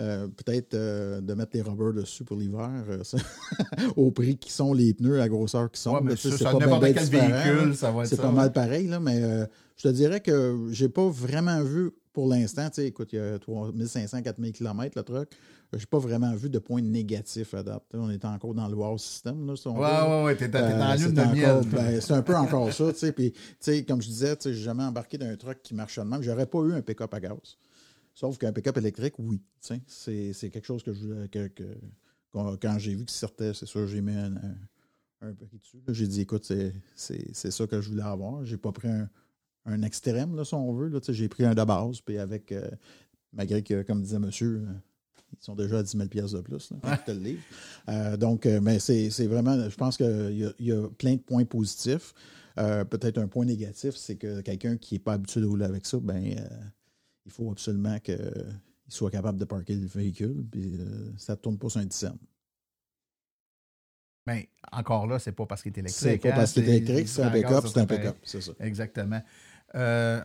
[0.00, 3.02] euh, peut-être euh, de mettre les rubbers dessus pour l'hiver euh,
[3.96, 6.02] au prix qui sont les pneus à grosseur qui sont.
[6.16, 9.20] c'est pas quel véhicule, ça va être C'est pas mal pareil, là, mais
[9.76, 13.22] je te dirais que j'ai pas vraiment vu pour l'instant, tu sais, écoute, il y
[13.22, 15.28] a 3500, 4000 km le truck.
[15.74, 17.84] J'ai pas vraiment vu de points négatifs à date.
[17.94, 19.46] On est encore dans le wow system.
[19.46, 21.62] Là, si ouais, ouais, ouais, t'es dans la lune de miel.
[21.66, 22.92] Ben, c'est un peu encore ça,
[23.88, 26.22] comme je disais, sais, j'ai jamais embarqué dans un truck qui marche de même.
[26.22, 27.56] J'aurais pas eu un pick-up à gaz.
[28.14, 29.40] Sauf qu'un pick-up électrique, oui.
[29.60, 31.26] C'est quelque chose que je.
[31.28, 31.50] Que,
[32.32, 34.34] quand j'ai vu qu'il sortait, c'est sûr, j'ai mis un,
[35.22, 35.82] un, prix dessus.
[35.88, 36.50] J'ai dit, écoute,
[36.94, 38.44] c'est ça que je voulais avoir.
[38.44, 38.88] J'ai pas pris
[39.64, 40.92] un, extrême, là, si on veut.
[41.08, 42.52] J'ai pris un de base, puis avec.
[42.52, 42.68] Euh,
[43.32, 44.72] malgré que, comme disait monsieur, euh,
[45.32, 47.42] ils sont déjà à 10 000 de plus, là, te le livre.
[47.88, 52.14] Euh, donc, mais c'est vraiment, je pense qu'il y, y, a plein de points positifs.
[52.56, 55.98] Peut-être un point négatif, c'est que quelqu'un qui n'est pas habitué de rouler avec ça,
[56.00, 56.36] ben
[57.24, 58.18] il faut absolument qu'il
[58.88, 62.18] soit capable de parker le véhicule, puis euh, ça ne tourne pas sur un dixième.
[64.26, 66.00] Mais encore là, c'est pas parce qu'il est électrique.
[66.00, 68.52] C'est pas hein, parce qu'il est électrique, c'est un pick-up, c'est un pick-up, c'est ça.
[68.60, 69.20] Exactement.
[69.74, 70.20] Euh,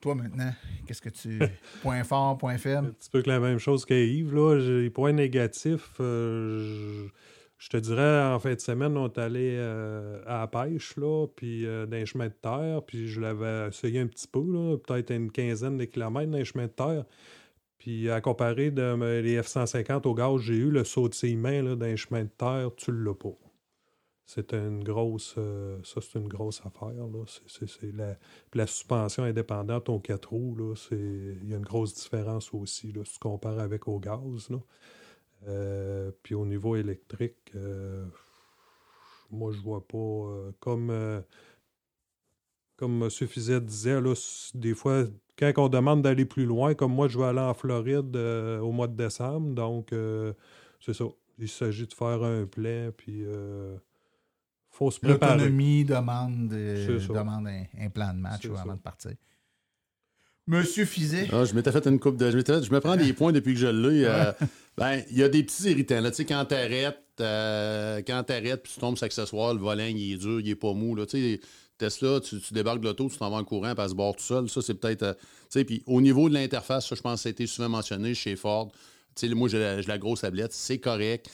[0.00, 0.52] toi maintenant,
[0.86, 1.38] qu'est-ce que tu.
[1.82, 2.88] point fort, point faible?
[2.88, 4.34] Un petit peu que la même chose qu'Yves.
[4.34, 4.56] Là.
[4.56, 7.08] Les points négatifs, euh,
[7.58, 11.26] je te dirais, en fin de semaine, on est allé euh, à la pêche, là,
[11.34, 15.10] puis euh, dans les chemins de terre, puis je l'avais essayé un petit peu, peut-être
[15.10, 17.04] une quinzaine de kilomètres dans les chemins de terre.
[17.78, 21.62] Puis à comparer de les F-150 au gaz, j'ai eu le saut de ses mains
[21.62, 23.36] là, dans les chemins de terre, tu l'as pas.
[24.30, 25.36] C'est une grosse.
[25.38, 26.92] Euh, ça, c'est une grosse affaire.
[26.92, 27.24] Là.
[27.46, 28.14] C'est, la,
[28.52, 33.06] la suspension indépendante aux quatre roues, là, il y a une grosse différence aussi, là,
[33.06, 34.50] si tu compares avec au gaz.
[34.50, 34.58] Là.
[35.46, 38.04] Euh, puis au niveau électrique, euh,
[39.30, 40.52] moi, je vois pas.
[40.60, 41.24] Comme,
[42.76, 43.10] comme M.
[43.10, 44.12] Fizet disait, là,
[44.52, 45.04] des fois,
[45.38, 48.88] quand on demande d'aller plus loin, comme moi, je vais aller en Floride au mois
[48.88, 49.94] de décembre, donc
[50.80, 51.06] c'est ça.
[51.38, 53.24] Il s'agit de faire un plein, puis
[54.78, 55.38] faut se préparer.
[55.38, 59.12] L'autonomie demande, demande un, plan de match avant de partir.
[60.46, 61.28] Monsieur Fizet.
[61.30, 62.30] Ah, je m'étais fait une coupe de.
[62.30, 64.06] Je, je me prends des points depuis que je l'ai.
[64.06, 64.32] Euh,
[64.78, 66.00] ben, il y a des petits irritants.
[66.00, 66.10] Là.
[66.10, 70.14] Tu sais, quand t'arrêtes, euh, quand t'arrêtes, puis tu tombes sur l'accessoire, le volant, il
[70.14, 70.94] est dur, il est pas mou.
[70.94, 71.04] Là.
[71.04, 71.40] Tu sais,
[71.76, 74.24] Tesla, tu, débarques de l'auto, tu t'en vas en courant, puis elle se barre tout
[74.24, 74.48] seul.
[74.48, 75.02] Ça, c'est peut-être.
[75.02, 75.20] Euh, tu
[75.50, 78.14] sais, puis au niveau de l'interface, ça, je pense que ça a été souvent mentionné
[78.14, 78.70] chez Ford.
[79.14, 81.28] Tu sais, moi, j'ai la, grosse tablette, c'est correct.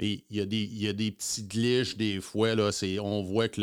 [0.00, 2.54] Il y, a des, y a des petits glitches des fois.
[2.54, 2.70] Là,
[3.02, 3.60] on voit que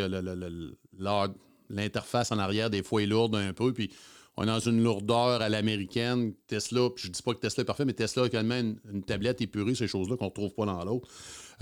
[1.69, 3.73] l'interface en arrière, des fois, est lourde un peu.
[3.73, 3.91] Puis
[4.37, 6.33] on est dans une lourdeur à l'américaine.
[6.45, 9.03] Tesla, puis je dis pas que Tesla est parfait, mais Tesla a quand même une,
[9.03, 11.07] tablette épurée, ces choses-là qu'on ne retrouve pas dans l'autre.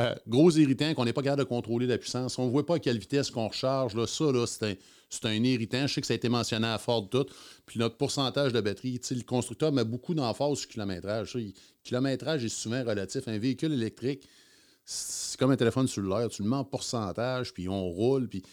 [0.01, 2.38] Euh, gros irritant qu'on n'est pas capable de contrôler la puissance.
[2.38, 3.95] On ne voit pas à quelle vitesse qu'on recharge.
[3.95, 4.78] Là, ça, là, c'est,
[5.23, 5.88] un, irritant.
[5.88, 7.26] Je sais que ça a été mentionné à Ford tout.
[7.65, 11.34] Puis notre pourcentage de batterie, le constructeur met beaucoup d'emphase sur le kilométrage.
[11.36, 11.53] Le
[11.86, 13.26] kilométrage est souvent relatif.
[13.30, 14.28] Un véhicule électrique,
[14.86, 16.30] c'est comme un téléphone cellulaire.
[16.30, 18.44] Tu le mets en pourcentage, puis on roule, puis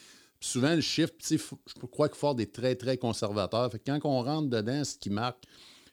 [0.40, 3.70] souvent, le chiffre, je crois que Ford est très, très conservateur.
[3.70, 5.44] Fait quand on rentre dedans, ce qui marque,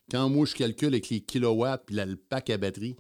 [0.10, 2.96] quand moi je calcule avec les kilowatts puis le pack à batterie,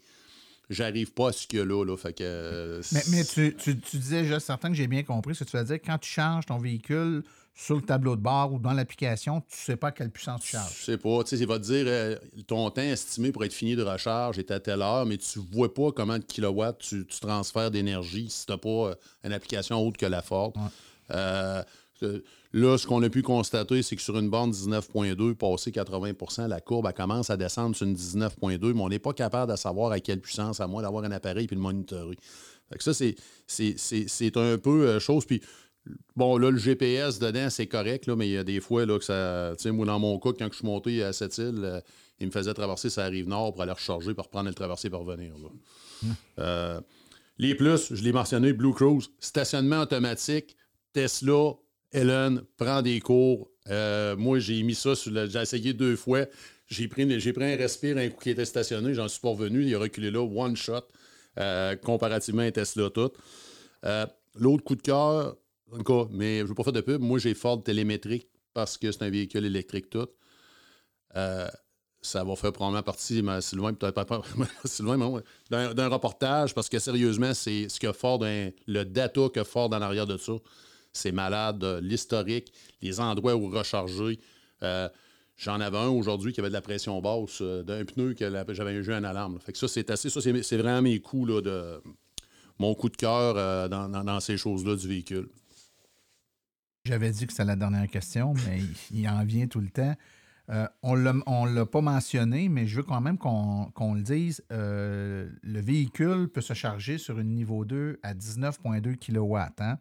[0.69, 1.97] j'arrive pas à ce qu'il y a là.
[1.97, 5.57] Fait que, euh, mais, tu, disais juste certain que j'ai bien compris ce que tu
[5.57, 5.79] vas dire.
[5.83, 7.23] Quand tu changes ton véhicule
[7.59, 10.51] sur le tableau de bord ou dans l'application, tu sais pas à quelle puissance tu
[10.51, 10.77] charges.
[10.79, 11.23] Je sais pas.
[11.23, 12.15] Tu sais, il va te dire euh,
[12.47, 15.73] ton temps estimé pour être fini de recharge est à telle heure, mais tu vois
[15.73, 18.95] pas comment de kilowatts tu, transfères d'énergie si tu n'as pas euh,
[19.25, 20.53] une application autre que la Ford.
[21.11, 21.61] Euh,
[22.53, 26.61] là, ce qu'on a pu constater, c'est que sur une bande 19.2, passé 80% la
[26.61, 29.91] courbe elle commence à descendre sur une 19.2, mais on n'est pas capable de savoir
[29.91, 32.15] à quelle puissance, à moins d'avoir un appareil et le monitorer.
[32.79, 35.25] ça, c'est un peu chose.
[35.25, 35.41] Puis,
[36.15, 38.97] bon, là, le GPS dedans, c'est correct, là, mais il y a des fois là,
[38.97, 39.53] que ça.
[39.57, 41.81] Tu sais, moi, dans mon cas, quand je suis monté à cette île, euh,
[42.19, 45.05] il me faisait traverser sa rive nord pour aller recharger, pour reprendre le traversé pour
[45.05, 45.33] revenir.
[46.03, 46.81] Hum.
[47.37, 50.55] les plus, je l'ai mentionné, Blue Cruise, stationnement automatique
[50.93, 51.53] Tesla,
[51.91, 53.49] Ellen prend des cours.
[53.69, 55.29] Euh, moi, j'ai mis ça sur le.
[55.29, 56.25] J'ai essayé deux fois.
[56.67, 59.65] J'ai pris, j'ai pris un respire, un coup qui était stationné, j'en suis pas revenu.
[59.65, 60.81] Il a reculé là, one shot,
[61.39, 63.11] euh, comparativement à Tesla tout.
[63.85, 64.05] Euh,
[64.35, 65.35] l'autre coup de cœur,
[66.11, 69.03] mais je ne veux pas faire de pub, moi j'ai Ford télémétrique parce que c'est
[69.03, 70.07] un véhicule électrique tout.
[71.13, 74.21] ça va faire probablement partie, mais Sylvain, peut-être pas,
[74.65, 74.97] Sylvain,
[75.49, 80.07] d'un reportage, parce que sérieusement, c'est ce que Ford, le data que Ford en arrière
[80.07, 80.33] de ça,
[80.93, 82.51] c'est malade, l'historique,
[82.81, 84.19] les endroits où recharger.
[84.63, 84.89] Euh,
[85.37, 88.73] j'en avais un aujourd'hui qui avait de la pression basse euh, d'un pneu que j'avais
[88.73, 89.39] eu un alarme.
[89.39, 91.81] Fait que ça, c'est assez, ça, c'est vraiment mes coups là, de
[92.57, 95.29] mon coup de cœur euh, dans, ces choses-là du véhicule.
[96.89, 98.61] J'avais dit que c'était la dernière question, mais
[98.91, 99.93] il en vient tout le temps.
[100.49, 104.43] Euh, on ne l'a pas mentionné, mais je veux quand même qu'on le dise.
[104.51, 109.37] Euh, le véhicule peut se charger sur une niveau 2 à 19,2 kW.
[109.59, 109.77] Hein.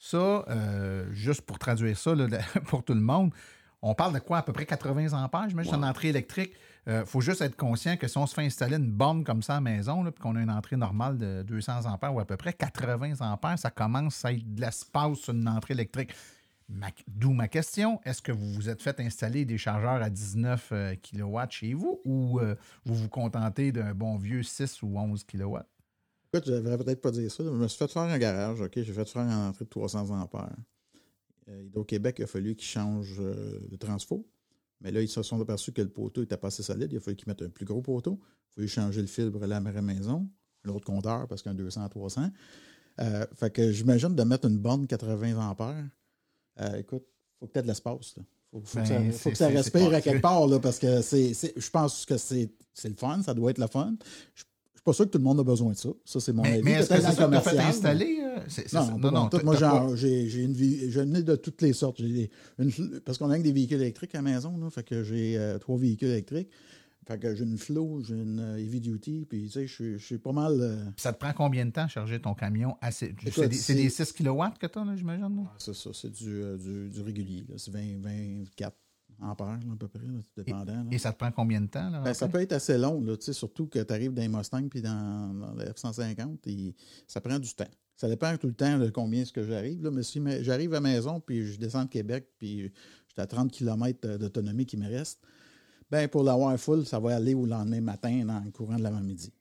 [0.00, 2.14] Ça, euh, juste pour traduire ça
[2.66, 3.32] pour tout le monde,
[3.80, 4.38] on parle de quoi?
[4.38, 5.78] À peu près 80 ampères, j'imagine, ouais.
[5.78, 6.52] une entrée électrique.
[6.88, 9.54] Il faut juste être conscient que si on se fait installer une borne comme ça
[9.54, 12.38] à la maison, puis qu'on a une entrée normale de 200 ampères ou à peu
[12.38, 16.14] près 80 ampères, ça commence à être de l'espace sur une entrée électrique.
[17.06, 20.94] D'où ma question, est-ce que vous vous êtes fait installer des chargeurs à 19 euh,
[20.96, 25.56] kW chez vous ou euh, vous vous contentez d'un bon vieux 6 ou 11 kW?
[26.32, 27.42] Écoute, je ne devrais peut-être pas dire ça.
[27.42, 28.72] Je me suis fait faire un garage, OK?
[28.76, 30.56] J'ai fait faire une entrée de 300 ampères.
[31.48, 34.26] Euh, au Québec, il a fallu qu'ils changent de transfo.
[34.80, 36.92] Mais là, ils se sont aperçus que le poteau était pas assez solide.
[36.92, 38.20] Il a fallu qu'ils mettent un plus gros poteau.
[38.20, 40.28] Il a fallu changer le pour aller à la maison,
[40.62, 42.30] l'autre compteur parce qu'un 200 à 300.
[43.34, 45.84] fait que j'imagine de mettre une borne 80 ampères
[46.60, 48.14] euh, écoute, il faut peut-être de l'espace.
[48.16, 51.70] Il faut, faut, ben, que ça, respire à quelque part, là, parce que c'est, je
[51.70, 52.50] pense que c'est,
[52.84, 53.94] le fun, ça doit être le fun.
[54.34, 54.44] Je
[54.88, 55.90] pas sûr que tout le monde a besoin de ça.
[56.04, 56.62] Ça, c'est mon mais, avis.
[56.62, 58.18] Mais est-ce que c'est ça que fait installer?
[58.22, 59.56] Euh, non, non, non, Moi,
[59.94, 62.00] j'ai, une vie, j'en ai de toutes les sortes.
[63.04, 65.76] parce qu'on a des véhicules électriques à la maison, là, fait que j'ai euh, trois
[65.76, 66.48] véhicules électriques.
[67.08, 70.18] Fait que j'ai une Flow, j'ai une euh, Heavy Duty, puis tu sais, je suis
[70.18, 70.58] pas mal.
[70.60, 72.76] Euh, ça te prend combien de temps à charger ton camion.
[72.90, 75.46] C'est des, 6 kW que tu as, là, j'imagine?
[75.56, 77.46] c'est ça, c'est du, euh, du, du, régulier.
[77.56, 78.76] C'est 20, 24
[79.20, 80.06] ampères, à peu près,
[80.36, 80.86] dépendant.
[80.90, 81.90] Et, ça te prend combien de temps?
[81.90, 84.68] Là, ben, ça peut être assez long, là, surtout que tu arrives dans les Mustang
[84.68, 86.74] puis dans, dans la F-150, et
[87.06, 87.70] ça prend du temps.
[87.96, 89.88] Ça dépend tout le temps de combien est-ce que j'arrive.
[89.90, 92.72] Mais si j'arrive à la maison, puis je descends de Québec, puis
[93.08, 95.20] j'étais à 30 km d'autonomie qui me reste,
[95.90, 99.32] ben pour l'avoir full, ça va aller au lendemain matin dans le courant de l'avant-midi.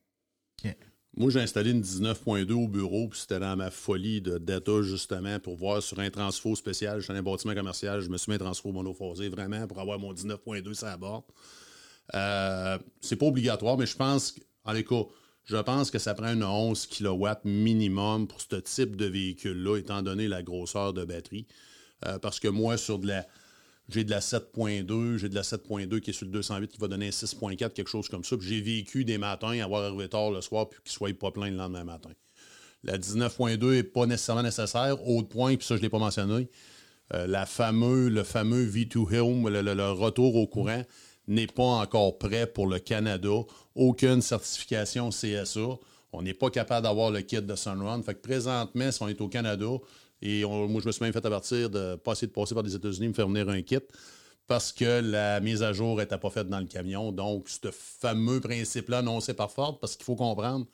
[1.18, 5.39] Moi, j'ai installé une 19.2 au bureau, puis c'était dans ma folie de data, justement,
[5.39, 6.99] pour voir sur un transfo spécial.
[6.99, 9.80] Je suis dans un bâtiment commercial, je me suis mis un transfo monophasé, vraiment, pour
[9.80, 11.26] avoir mon 19.2 sur la bord.
[12.13, 15.03] Euh, c'est pas obligatoire, mais je pense, en cas,
[15.45, 20.03] je pense que ça prend une 11 kW minimum pour ce type de véhicule-là, étant
[20.03, 21.47] donné la grosseur de batterie.
[22.05, 23.26] Euh, parce que moi, sur de la
[23.90, 26.88] j'ai de la 7.2, j'ai de la 7.2 qui est sur le 208 qui va
[26.88, 28.38] donner un 6.4, quelque chose comme ça.
[28.38, 31.32] Puis j'ai vécu des matins, avoir arrivé tard le soir, puis qu'il ne soit pas
[31.32, 32.12] plein le lendemain matin.
[32.84, 35.08] La 19.2 n'est pas nécessairement nécessaire.
[35.08, 36.50] Autre point, puis ça, je ne l'ai pas mentionné,
[37.14, 40.84] euh, la le fameux V2 Home, le, retour au courant,
[41.28, 43.30] n'est pas encore prêt pour le Canada.
[43.76, 45.78] Aucune certification CSA.
[46.14, 48.02] On n'est pas capable d'avoir le kit de Sunrun.
[48.02, 49.68] Fait que présentement, si on est au Canada,
[50.22, 52.76] et moi, je me suis même fait avertir de pas essayer de passer par les
[52.76, 53.80] États-Unis, me faire venir un kit
[54.47, 57.11] parce que la mise à jour n'était pas faite dans le camion.
[57.11, 60.65] Donc, ce fameux principe-là annoncé par Ford, parce qu'il faut comprendre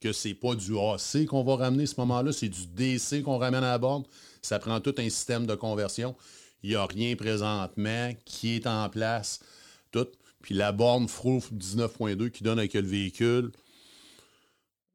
[0.00, 3.36] que c'est pas du AC qu'on va ramener à ce moment-là, c'est du DC qu'on
[3.36, 4.04] ramène à bord.
[4.40, 6.14] Ça prend tout un système de conversion.
[6.62, 9.40] Il n'y a rien présentement qui est en place.
[9.90, 10.06] Tout.
[10.40, 13.50] Puis la borne Froof 19.2 qui donne avec le véhicule,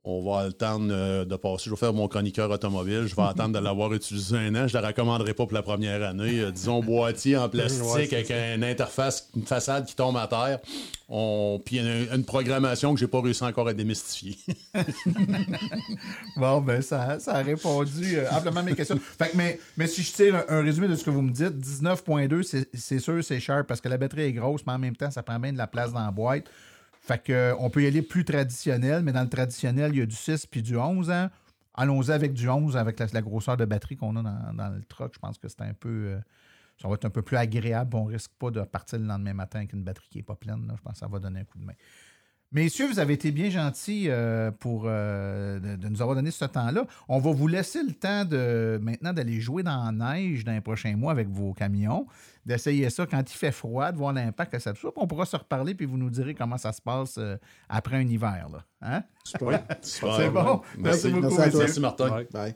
[0.05, 1.65] on va attendre euh, de passer.
[1.65, 3.05] Je vais faire mon chroniqueur automobile.
[3.07, 4.67] Je vais attendre de l'avoir utilisé un an.
[4.67, 6.41] Je ne la recommanderai pas pour la première année.
[6.41, 10.59] Euh, disons boîtier en plastique avec une interface, une façade qui tombe à terre.
[11.09, 11.59] On...
[11.63, 14.37] Puis une, programmation que j'ai pas réussi encore à démystifier.
[16.37, 18.99] bon, ben ça, ça a répondu euh, amplement à mes questions.
[19.33, 22.99] mais, mais si je tire un, résumé de ce que vous me dites, 19.2, c'est
[22.99, 25.39] sûr, c'est cher parce que la batterie est grosse, mais en même temps, ça prend
[25.39, 26.45] bien de la place dans la boîte.
[27.05, 30.07] Fait que, on peut y aller plus traditionnel, mais dans le traditionnel, il y a
[30.07, 31.13] du 6 puis du 11 ans.
[31.13, 31.31] Hein.
[31.75, 35.13] Allons-y avec du 11, avec la, grosseur de batterie qu'on a dans, le truck.
[35.13, 35.89] Je pense que c'est un peu.
[35.89, 36.19] Euh,
[36.81, 37.95] ça va être un peu plus agréable.
[37.95, 40.71] On risque pas de partir le lendemain matin avec une batterie qui n'est pas pleine.
[40.75, 41.73] Je pense que ça va donner un coup de main.
[42.55, 46.87] Messieurs, vous avez été bien gentils euh, pour euh, de, nous avoir donné ce temps-là.
[47.09, 50.61] On va vous laisser le temps de maintenant d'aller jouer dans la neige dans les
[50.61, 52.07] prochains mois avec vos camions,
[52.45, 54.87] d'essayer ça quand il fait froid, de voir l'impact que ça fait.
[54.95, 57.35] On pourra se reparler puis vous nous direz comment ça se passe euh,
[57.67, 58.47] après un hiver.
[58.49, 58.63] Là.
[58.81, 59.03] Hein?
[59.81, 60.61] C'est bon.
[60.77, 61.37] Merci, beaucoup.
[61.37, 62.23] Merci, Martin.
[62.31, 62.55] Bye.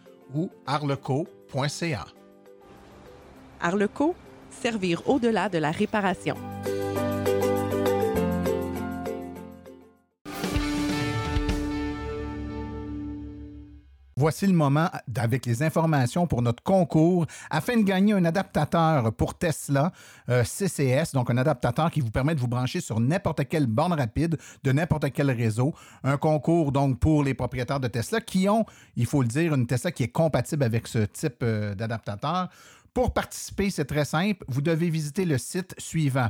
[0.33, 2.05] ou arleco.ca.
[3.59, 4.15] Arleco,
[4.49, 6.35] servir au-delà de la réparation.
[14.21, 19.35] Voici le moment avec les informations pour notre concours afin de gagner un adaptateur pour
[19.35, 19.91] Tesla
[20.29, 23.93] euh, CCS, donc un adaptateur qui vous permet de vous brancher sur n'importe quelle borne
[23.93, 25.73] rapide de n'importe quel réseau.
[26.03, 28.63] Un concours donc pour les propriétaires de Tesla qui ont,
[28.95, 32.49] il faut le dire, une Tesla qui est compatible avec ce type euh, d'adaptateur.
[32.93, 34.45] Pour participer, c'est très simple.
[34.47, 36.29] Vous devez visiter le site suivant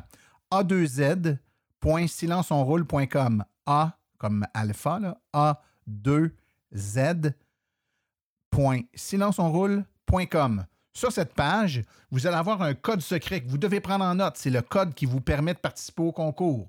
[0.49, 3.43] a2z.silenceonroule.com.
[3.65, 7.33] A comme alpha, A2Z
[8.55, 10.65] www.silenceonroule.com.
[10.93, 14.35] Sur cette page, vous allez avoir un code secret que vous devez prendre en note.
[14.35, 16.67] C'est le code qui vous permet de participer au concours.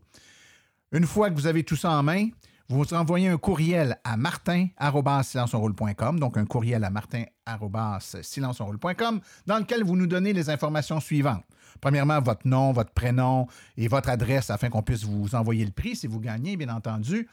[0.93, 2.29] Une fois que vous avez tout ça en main,
[2.69, 10.07] vous envoyez un courriel à martin.silenceonroule.com, donc un courriel à martin.silenceonroule.com, dans lequel vous nous
[10.07, 11.43] donnez les informations suivantes.
[11.81, 15.97] Premièrement, votre nom, votre prénom et votre adresse afin qu'on puisse vous envoyer le prix
[15.97, 17.29] si vous gagnez, bien entendu.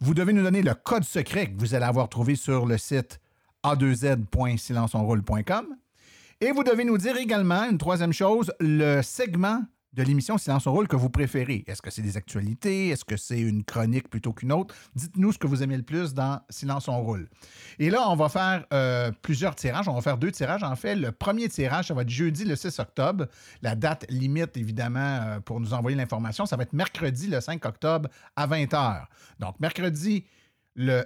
[0.00, 3.18] Vous devez nous donner le code secret que vous allez avoir trouvé sur le site
[3.64, 5.66] a2z.silenceonroule.com.
[6.40, 10.72] Et vous devez nous dire également, une troisième chose, le segment de l'émission Silence on
[10.72, 11.64] Roule que vous préférez.
[11.66, 12.88] Est-ce que c'est des actualités?
[12.88, 14.74] Est-ce que c'est une chronique plutôt qu'une autre?
[14.94, 17.28] Dites-nous ce que vous aimez le plus dans Silence on Roule.
[17.78, 19.88] Et là, on va faire euh, plusieurs tirages.
[19.88, 20.62] On va faire deux tirages.
[20.62, 23.26] En fait, le premier tirage, ça va être jeudi le 6 octobre.
[23.60, 27.64] La date limite, évidemment, euh, pour nous envoyer l'information, ça va être mercredi le 5
[27.66, 29.04] octobre à 20h.
[29.40, 30.24] Donc, mercredi
[30.74, 31.04] le,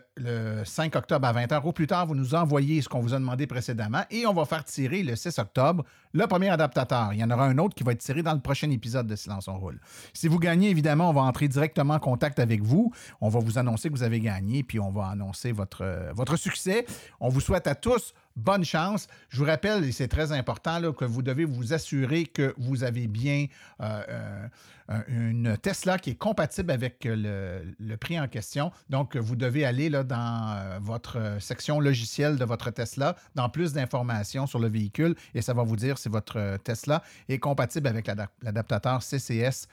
[0.65, 1.63] 5 octobre à 20h.
[1.63, 4.45] Au plus tard, vous nous envoyez ce qu'on vous a demandé précédemment et on va
[4.45, 5.85] faire tirer le 6 octobre
[6.17, 7.13] le premier adaptateur.
[7.13, 9.17] Il y en aura un autre qui va être tiré dans le prochain épisode de
[9.17, 9.79] Silence on roule.
[10.15, 12.91] Si vous gagnez, évidemment, on va entrer directement en contact avec vous.
[13.21, 16.37] On va vous annoncer que vous avez gagné, puis on va annoncer votre, euh, votre
[16.37, 16.87] succès.
[17.21, 19.09] On vous souhaite à tous bonne chance.
[19.31, 22.85] Je vous rappelle, et c'est très important, là, que vous devez vous assurer que vous
[22.85, 23.47] avez bien
[23.81, 24.03] euh,
[24.91, 28.73] euh, une Tesla qui est compatible avec le, prix en question.
[28.91, 34.47] Donc, vous devez aller là, dans votre section logicielle de votre Tesla, dans plus d'informations
[34.47, 38.07] sur le véhicule, et ça va vous dire si votre Tesla est compatible avec
[38.43, 39.67] l'adaptateur CCS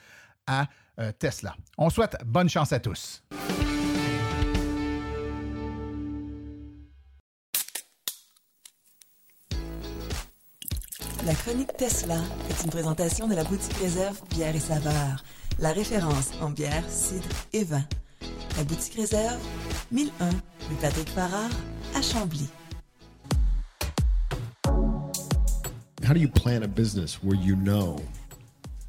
[0.46, 0.66] à
[1.18, 1.56] Tesla.
[1.78, 3.22] On souhaite bonne chance à tous.
[11.26, 12.18] La chronique Tesla
[12.50, 15.24] est une présentation de la boutique réserve bière et saveurs,
[15.58, 17.24] la référence en bière, cidre
[17.54, 17.82] et vin.
[18.58, 19.40] La boutique réserve,
[19.90, 21.48] 1001 rue Patrick Farrar
[21.94, 22.46] à Chambly.
[26.04, 27.98] How do you plan a business where you know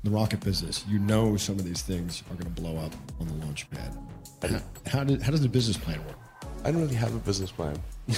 [0.03, 3.27] the rocket business, you know some of these things are going to blow up on
[3.27, 3.97] the launch pad?
[4.41, 4.59] How,
[4.91, 6.17] how, did, how does the business plan work?
[6.65, 7.77] I don't really have a business plan.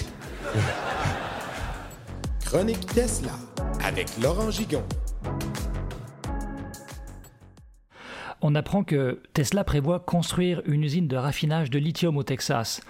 [2.46, 3.34] Chronique Tesla
[3.84, 4.84] avec Laurent Gigon.
[8.42, 12.82] On apprend que Tesla prévoit construire une usine de raffinage de lithium au Texas,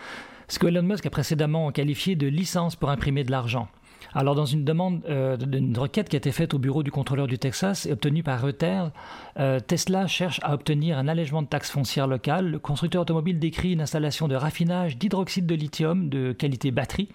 [0.47, 3.68] ce que Elon Musk a précédemment qualifié de licence pour imprimer de l'argent.
[4.14, 7.28] Alors, dans une demande, euh, d'une requête qui a été faite au bureau du contrôleur
[7.28, 8.91] du Texas et obtenue par Reuters,
[9.39, 12.49] euh, Tesla cherche à obtenir un allègement de taxes foncières locales.
[12.49, 17.10] Le constructeur automobile décrit une installation de raffinage d'hydroxyde de lithium de qualité batterie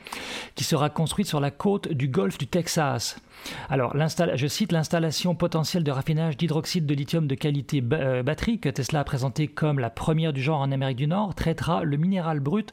[0.55, 3.17] qui sera construite sur la côte du golfe du Texas.
[3.69, 3.95] Alors,
[4.35, 9.01] je cite l'installation potentielle de raffinage d'hydroxyde de lithium de qualité euh, batterie que Tesla
[9.01, 12.73] a présentée comme la première du genre en Amérique du Nord traitera le minéral brut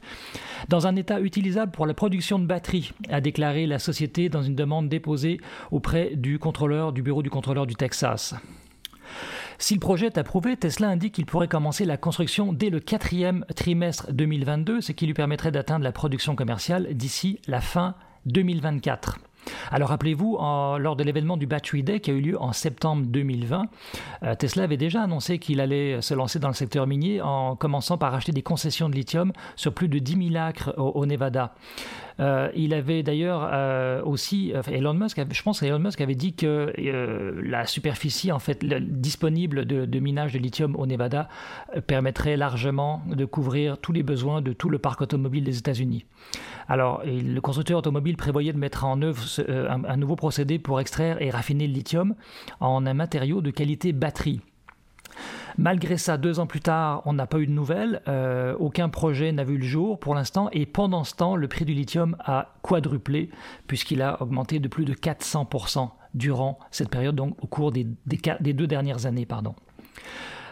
[0.68, 4.54] dans un état utilisable pour la production de batteries, a déclaré la société dans une
[4.54, 5.40] demande déposée
[5.70, 8.34] auprès du contrôleur du bureau du contrôleur du Texas.
[9.58, 13.44] Si le projet est approuvé, Tesla indique qu'il pourrait commencer la construction dès le quatrième
[13.54, 17.94] trimestre 2022, ce qui lui permettrait d'atteindre la production commerciale d'ici la fin
[18.24, 19.18] 2024.
[19.70, 20.38] Alors rappelez-vous,
[20.78, 23.66] lors de l'événement du Battery Day qui a eu lieu en septembre 2020,
[24.22, 27.98] euh, Tesla avait déjà annoncé qu'il allait se lancer dans le secteur minier en commençant
[27.98, 31.54] par acheter des concessions de lithium sur plus de 10 000 acres au, Nevada.
[32.20, 36.72] Euh, il avait d'ailleurs euh, aussi, Elon Musk, je pense qu'Elon Musk avait dit que
[37.42, 41.28] la superficie en fait disponible de, minage de lithium au Nevada
[41.86, 46.04] permettrait largement de couvrir tous les besoins de tout le parc automobile des États-Unis.
[46.68, 51.20] Alors, le constructeur automobile prévoyait de mettre en œuvre euh, un, nouveau procédé pour extraire
[51.20, 52.14] et raffiner le lithium
[52.60, 54.40] en un matériau de qualité batterie.
[55.58, 59.32] Malgré ça, deux ans plus tard, on n'a pas eu de nouvelles, euh, aucun projet
[59.32, 62.54] n'a vu le jour pour l'instant, et pendant ce temps, le prix du lithium a
[62.62, 63.30] quadruplé,
[63.66, 68.66] puisqu'il a augmenté de plus de 400% durant cette période, donc au cours des, deux
[68.66, 69.26] dernières années.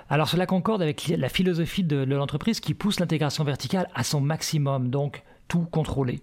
[0.08, 4.88] Alors cela concorde avec la philosophie de l'entreprise qui pousse l'intégration verticale à son maximum,
[4.88, 6.20] donc tout contrôler.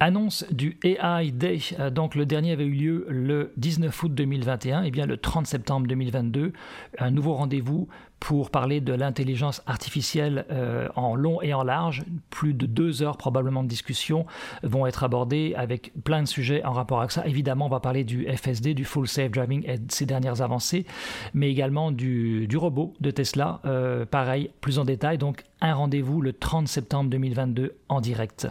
[0.00, 4.82] Annonce du AI Day, euh, donc le dernier avait eu lieu le 19 août 2021,
[4.82, 6.52] et bien le 30 septembre 2022,
[6.98, 7.88] un nouveau rendez-vous
[8.18, 12.04] pour parler de l'intelligence artificielle euh, en long et en large.
[12.30, 14.26] Plus de deux heures probablement de discussion
[14.62, 17.26] vont être abordées avec plein de sujets en rapport avec ça.
[17.26, 20.86] Évidemment, on va parler du FSD, du Full Safe Driving et de ses dernières avancées,
[21.34, 25.18] mais également du, robot de Tesla, euh, pareil, plus en détail.
[25.18, 28.48] Donc un rendez-vous le 30 septembre 2022 en direct.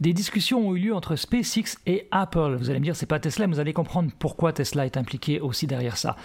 [0.00, 2.56] Des discussions ont eu lieu entre SpaceX et Apple.
[2.56, 5.40] Vous allez me dire, c'est pas Tesla, mais vous allez comprendre pourquoi Tesla est impliqué
[5.40, 6.16] aussi derrière ça.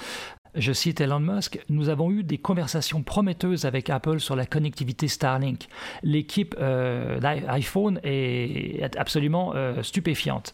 [0.54, 5.08] Je cite Elon Musk, nous avons eu des conversations prometteuses avec Apple sur la connectivité
[5.08, 5.70] Starlink.
[6.04, 10.52] L'équipe euh, d'iPhone est absolument euh, stupéfiante.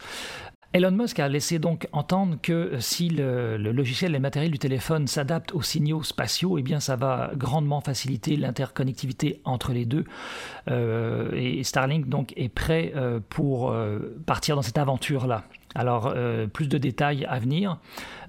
[0.77, 5.07] Elon Musk a laissé donc entendre que si le, logiciel et le matériel du téléphone
[5.07, 10.05] s'adaptent aux signaux spatiaux, eh bien ça va grandement faciliter l'interconnectivité entre les deux.
[10.69, 15.45] Euh, et Starlink donc est prêt euh, pour euh, partir dans cette aventure-là.
[15.77, 17.77] Alors, euh, plus de détails à venir.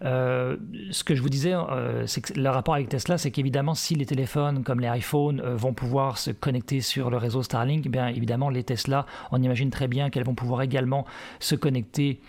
[0.04, 0.56] Euh,
[0.90, 3.94] ce que je vous disais, euh, c'est que le rapport avec Tesla, c'est qu'évidemment, si
[3.94, 8.08] les téléphones comme les iPhones vont pouvoir se connecter sur le réseau Starlink, eh bien
[8.08, 11.04] évidemment, les Tesla, on imagine très bien qu'elles vont pouvoir également
[11.40, 12.20] se connecter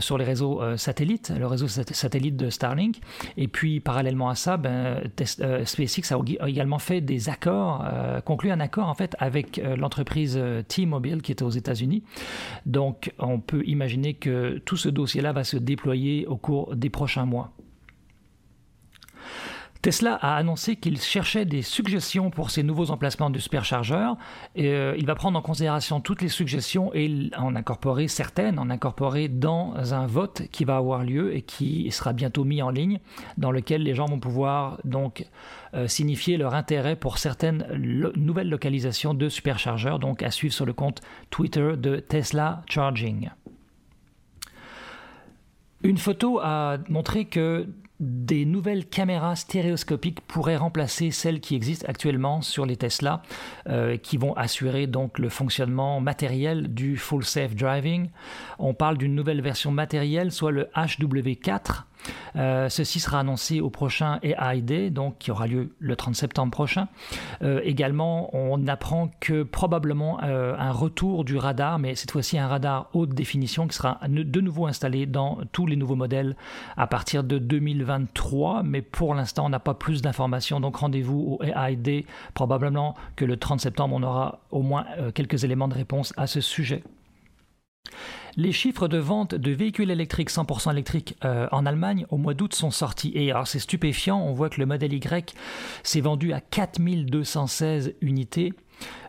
[0.00, 3.00] sur les réseaux satellites, le réseau satellite de Starlink.
[3.36, 5.00] Et puis, parallèlement à ça, ben,
[5.64, 7.84] SpaceX a également fait des accords,
[8.24, 12.02] conclu un accord en fait avec l'entreprise T-Mobile qui est aux États-Unis.
[12.66, 17.15] Donc, on peut imaginer que tout ce dossier-là va se déployer au cours des prochains
[17.24, 17.52] mois.
[19.86, 24.16] Tesla a annoncé qu'il cherchait des suggestions pour ses nouveaux emplacements de superchargeurs.
[24.56, 28.68] Et, euh, il va prendre en considération toutes les suggestions et en incorporer certaines, en
[28.68, 32.98] incorporer dans un vote qui va avoir lieu et qui sera bientôt mis en ligne,
[33.38, 35.24] dans lequel les gens vont pouvoir donc
[35.74, 37.64] euh, signifier leur intérêt pour certaines
[38.16, 41.00] nouvelles localisations de superchargeurs, donc à suivre sur le compte
[41.30, 43.30] Twitter de Tesla Charging.
[45.82, 47.66] Une photo a montré que
[48.00, 53.22] des nouvelles caméras stéréoscopiques pourraient remplacer celles qui existent actuellement sur les Tesla,
[53.68, 58.10] euh, qui vont assurer donc le fonctionnement matériel du full safe driving.
[58.58, 61.84] On parle d'une nouvelle version matérielle, soit le HW4,
[62.36, 66.88] euh, ceci sera annoncé au prochain AI donc qui aura lieu le 30 septembre prochain.
[67.42, 72.48] Euh, également, on apprend que probablement euh, un retour du radar, mais cette fois-ci un
[72.48, 76.36] radar haute définition qui sera de nouveau installé dans tous les nouveaux modèles
[76.76, 78.62] à partir de 2023.
[78.62, 80.60] Mais pour l'instant, on n'a pas plus d'informations.
[80.60, 81.76] Donc rendez-vous au AI
[82.34, 86.40] Probablement que le 30 septembre, on aura au moins quelques éléments de réponse à ce
[86.40, 86.82] sujet.
[88.38, 92.54] Les chiffres de vente de véhicules électriques 100% électriques euh, en Allemagne au mois d'août
[92.54, 93.10] sont sortis.
[93.14, 95.34] Et alors c'est stupéfiant, on voit que le modèle Y
[95.82, 98.52] s'est vendu à 4216 unités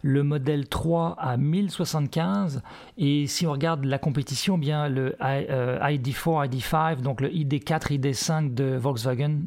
[0.01, 2.61] le modèle 3 à 1075
[2.97, 8.53] et si on regarde la compétition eh le ID4 euh, ID5 donc le ID4 ID5
[8.53, 9.39] de Volkswagen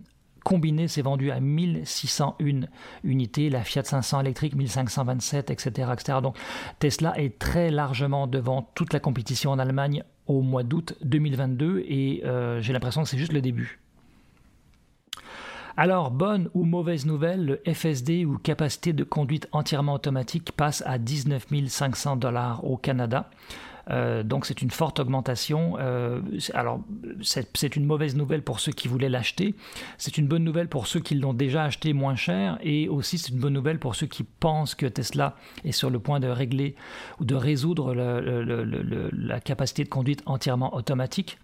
[0.51, 2.66] combiné s'est vendu à 1601
[3.05, 6.18] unités, la Fiat 500 électrique 1527, etc., etc.
[6.20, 6.36] Donc
[6.81, 12.22] Tesla est très largement devant toute la compétition en Allemagne au mois d'août 2022 et
[12.24, 13.78] euh, j'ai l'impression que c'est juste le début.
[15.77, 20.98] Alors, bonne ou mauvaise nouvelle, le FSD ou capacité de conduite entièrement automatique passe à
[20.98, 23.31] 19 500 dollars au Canada.
[23.89, 25.77] Euh, donc c'est une forte augmentation.
[25.78, 26.20] Euh,
[26.55, 26.81] alors
[27.23, 29.55] c'est une mauvaise nouvelle pour ceux qui voulaient l'acheter.
[29.98, 32.59] C'est une bonne nouvelle pour ceux qui l'ont déjà acheté moins cher.
[32.62, 35.98] Et aussi c'est une bonne nouvelle pour ceux qui pensent que Tesla est sur le
[35.98, 36.74] point de régler
[37.20, 41.39] ou de résoudre la capacité de conduite entièrement automatique.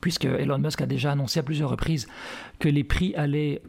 [0.00, 2.08] Puisque Elon Musk a déjà annoncé à plusieurs reprises
[2.58, 3.60] que les prix allaient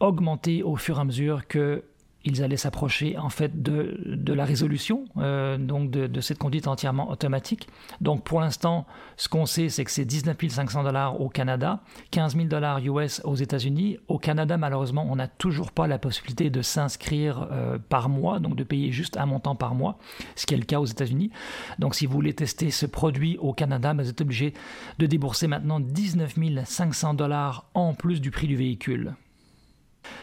[0.00, 1.84] augmenter au fur et à mesure que
[2.24, 7.10] ils allaient s'approcher en fait de, de la résolution euh, donc de, cette conduite entièrement
[7.10, 7.68] automatique.
[8.00, 8.86] Donc pour l'instant,
[9.16, 11.80] ce qu'on sait, c'est que c'est 19 500 dollars au Canada,
[12.10, 13.98] 15 000 dollars US aux États-Unis.
[14.08, 18.56] Au Canada, malheureusement, on n'a toujours pas la possibilité de s'inscrire euh, par mois, donc
[18.56, 19.98] de payer juste un montant par mois,
[20.36, 21.30] ce qui est le cas aux États-Unis.
[21.78, 24.54] Donc si vous voulez tester ce produit au Canada, ben, vous êtes obligé
[24.98, 26.34] de débourser maintenant 19
[26.64, 29.14] 500 dollars en plus du prix du véhicule.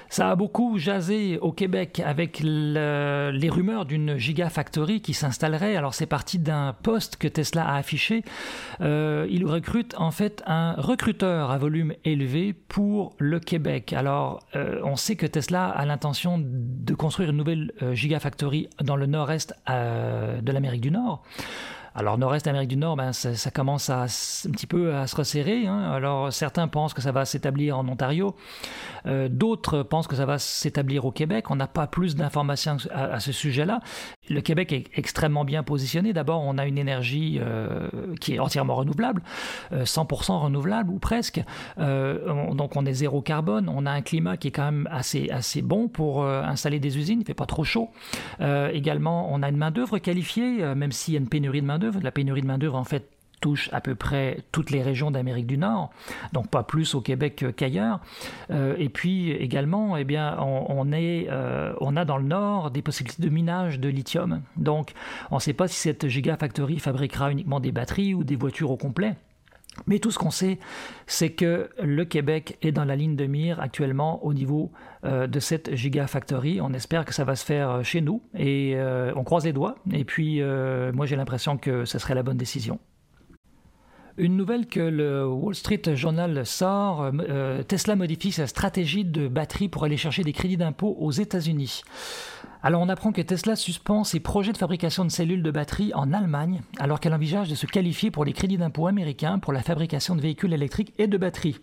[0.10, 5.76] Ça a beaucoup jasé au Québec avec les rumeurs d'une gigafactory qui s'installerait.
[5.76, 8.24] Alors c'est parti d'un poste que Tesla a affiché.
[8.82, 13.94] Euh, il recrute en fait un recruteur à volume élevé pour le Québec.
[13.94, 18.96] Alors euh, on sait que Tesla a l'intention de construire une nouvelle euh, gigafactory dans
[18.96, 21.24] le nord-est de l'Amérique du Nord.
[21.96, 25.66] Alors nord-est Amérique du Nord, ben, ça, commence à, un petit peu à se resserrer.
[25.66, 25.92] Hein.
[25.92, 28.36] Alors certains pensent que ça va s'établir en Ontario,
[29.06, 31.50] euh, d'autres pensent que ça va s'établir au Québec.
[31.50, 33.80] On n'a pas plus d'informations à, ce sujet-là.
[34.30, 36.14] Le Québec est extrêmement bien positionné.
[36.14, 37.90] D'abord, on a une énergie euh,
[38.22, 39.22] qui est entièrement renouvelable,
[39.74, 41.42] 100% euh, renouvelable ou presque.
[41.78, 43.70] donc on est zéro carbone.
[43.70, 47.22] On a un climat qui est quand même assez, assez bon pour installer des usines.
[47.22, 47.90] Il fait pas trop chaud.
[48.40, 51.79] également, on a une main d'œuvre qualifiée, même s'il y a une pénurie de main
[52.02, 55.48] La pénurie de main d'œuvre, en fait, touche à peu près toutes les régions d'Amérique
[55.48, 55.92] du Nord,
[56.34, 58.00] donc pas plus au Québec qu'ailleurs.
[58.52, 63.24] Euh, et puis également, eh bien, on, euh, on a dans le Nord des possibilités
[63.24, 64.42] de minage de lithium.
[64.58, 64.94] Donc,
[65.32, 68.78] on ne sait pas si cette gigafactory fabriquera uniquement des batteries ou des voitures au
[68.78, 69.16] complet.
[69.88, 70.60] Mais tout ce qu'on sait,
[71.08, 74.72] c'est que le Québec est dans la ligne de mire actuellement au niveau
[75.04, 76.62] euh, de cette gigafactory.
[76.62, 78.76] On espère que ça va se faire chez nous et
[79.16, 79.76] on croise les doigts.
[79.92, 80.42] Et puis,
[80.94, 82.80] moi, j'ai l'impression que ce serait la bonne décision.
[84.20, 89.30] Une nouvelle que le Wall Street Journal sort, euh, euh, Tesla modifie sa stratégie de
[89.30, 91.84] batterie pour aller chercher des crédits d'impôt aux États-Unis.
[92.62, 96.12] Alors on apprend que Tesla suspend ses projets de fabrication de cellules de batterie en
[96.12, 100.14] Allemagne, alors qu'elle envisage de se qualifier pour les crédits d'impôt américains pour la fabrication
[100.14, 101.60] de véhicules électriques et de batteries.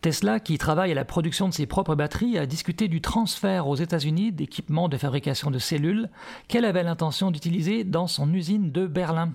[0.00, 3.74] Tesla, qui travaille à la production de ses propres batteries, a discuté du transfert aux
[3.74, 6.08] États-Unis d'équipements de fabrication de cellules
[6.46, 9.32] qu'elle avait l'intention d'utiliser dans son usine de Berlin,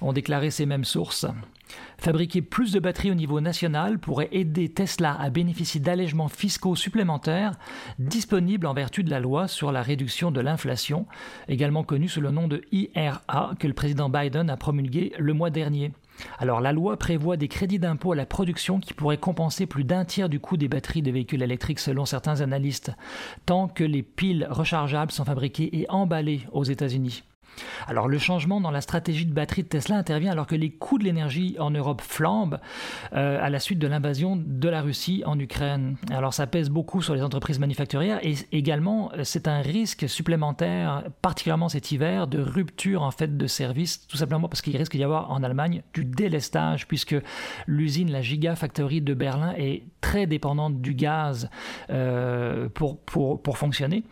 [0.00, 1.26] ont déclaré ces mêmes sources.
[1.98, 7.54] Fabriquer plus de batteries au niveau national pourrait aider Tesla à bénéficier d'allègements fiscaux supplémentaires
[7.98, 11.06] disponibles en vertu de la loi sur la réduction de l'inflation,
[11.48, 15.50] également connue sous le nom de IRA que le président Biden a promulgué le mois
[15.50, 15.92] dernier.
[16.38, 20.04] Alors la loi prévoit des crédits d'impôt à la production qui pourraient compenser plus d'un
[20.04, 22.92] tiers du coût des batteries de véhicules électriques selon certains analystes,
[23.46, 27.22] tant que les piles rechargeables sont fabriquées et emballées aux États-Unis.
[27.86, 30.98] Alors le changement dans la stratégie de batterie de Tesla intervient alors que les coûts
[30.98, 32.58] de l'énergie en Europe flambent
[33.12, 35.96] euh, à la suite de l'invasion de la Russie en Ukraine.
[36.10, 41.04] Alors ça pèse beaucoup sur les entreprises manufacturières et également euh, c'est un risque supplémentaire,
[41.22, 45.04] particulièrement cet hiver, de rupture en fait de service, tout simplement parce qu'il risque d'y
[45.04, 47.16] avoir en Allemagne du délestage puisque
[47.66, 51.50] l'usine, la Gigafactory de Berlin est très dépendante du gaz
[51.90, 52.98] euh, pour,
[53.56, 54.04] fonctionner.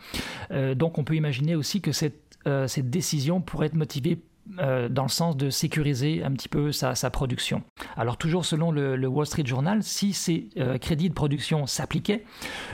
[0.75, 4.21] donc on peut imaginer aussi que cette euh, cette décision pourrait être motivée
[4.61, 7.65] euh, dans le sens de sécuriser un petit peu sa, production.
[7.97, 12.25] Alors toujours selon le, Wall Street Journal, si ces euh, crédits de production s'appliquaient,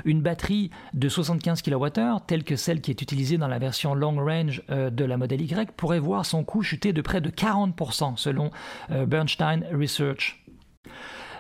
[0.05, 4.17] une batterie de 75 kWh, telle que celle qui est utilisée dans la version long
[4.17, 8.51] range de la modèle Y, pourrait voir son coût chuter de près de 40% selon
[8.91, 10.45] Bernstein Research.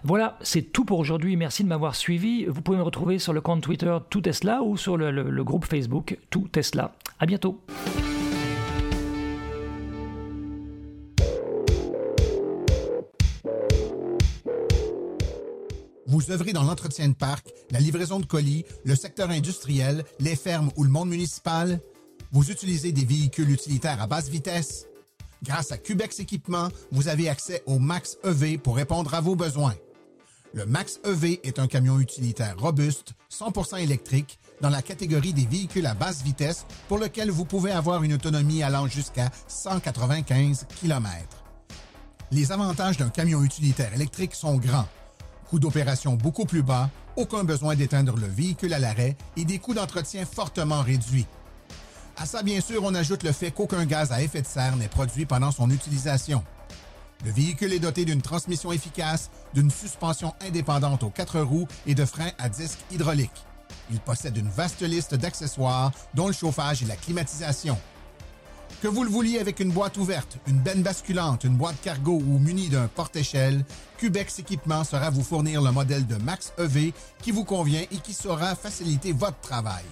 [0.04, 1.36] Voilà, c'est tout pour aujourd'hui.
[1.36, 2.46] Merci de m'avoir suivi.
[2.46, 5.64] Vous pouvez me retrouver sur le compte Twitter Tout Tesla ou sur le, le groupe
[5.64, 6.92] Facebook Tout Tesla.
[7.20, 7.62] À bientôt.
[16.22, 20.70] Vous œuvrez dans l'entretien de parc, la livraison de colis, le secteur industriel, les fermes
[20.76, 21.80] ou le monde municipal?
[22.30, 24.86] Vous utilisez des véhicules utilitaires à basse vitesse?
[25.42, 29.74] Grâce à Cubex Équipement, vous avez accès au Max EV pour répondre à vos besoins.
[30.54, 35.86] Le Max EV est un camion utilitaire robuste, 100% électrique, dans la catégorie des véhicules
[35.86, 41.10] à basse vitesse pour lequel vous pouvez avoir une autonomie allant jusqu'à 195 km.
[42.30, 44.86] Les avantages d'un camion utilitaire électrique sont grands
[45.52, 49.74] coût d'opération beaucoup plus bas, aucun besoin d'éteindre le véhicule à l'arrêt et des coûts
[49.74, 51.26] d'entretien fortement réduits.
[52.16, 54.88] À ça, bien sûr, on ajoute le fait qu'aucun gaz à effet de serre n'est
[54.88, 56.42] produit pendant son utilisation.
[57.26, 62.06] Le véhicule est doté d'une transmission efficace, d'une suspension indépendante aux quatre roues et de
[62.06, 63.44] freins à disque hydraulique.
[63.90, 67.76] Il possède une vaste liste d'accessoires, dont le chauffage et la climatisation.
[68.82, 72.38] Que vous le vouliez avec une boîte ouverte, une benne basculante, une boîte cargo ou
[72.40, 73.64] muni d'un porte-échelle,
[73.96, 76.92] Cubex Équipement sera vous fournir le modèle de Max EV
[77.22, 79.84] qui vous convient et qui saura faciliter votre travail.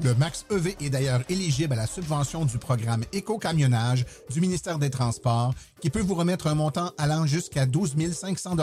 [0.00, 4.90] Le Max EV est d'ailleurs éligible à la subvention du programme Éco-camionnage du ministère des
[4.90, 8.54] Transports qui peut vous remettre un montant allant jusqu'à 12 500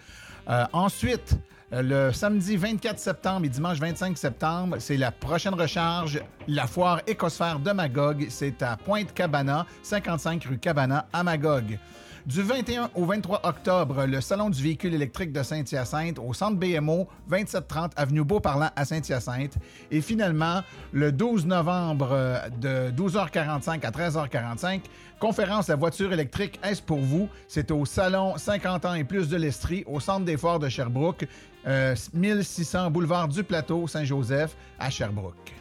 [0.49, 1.37] Euh, ensuite,
[1.73, 7.59] le samedi 24 septembre et dimanche 25 septembre, c'est la prochaine recharge, la foire Écosphère
[7.59, 8.27] de Magog.
[8.29, 11.77] C'est à Pointe-Cabana, 55 rue Cabana, à Magog.
[12.25, 17.05] Du 21 au 23 octobre, le Salon du véhicule électrique de Saint-Hyacinthe au centre BMO,
[17.27, 19.55] 2730 avenue Beauparlant à Saint-Hyacinthe.
[19.91, 20.61] Et finalement,
[20.93, 22.17] le 12 novembre
[22.61, 24.81] de 12h45 à 13h45,
[25.19, 27.27] conférence La voiture électrique, est-ce pour vous?
[27.49, 31.27] C'est au Salon 50 ans et plus de l'Estrie, au centre des foires de Sherbrooke,
[31.65, 35.53] 1600 euh, boulevard du Plateau, Saint-Joseph, à Sherbrooke.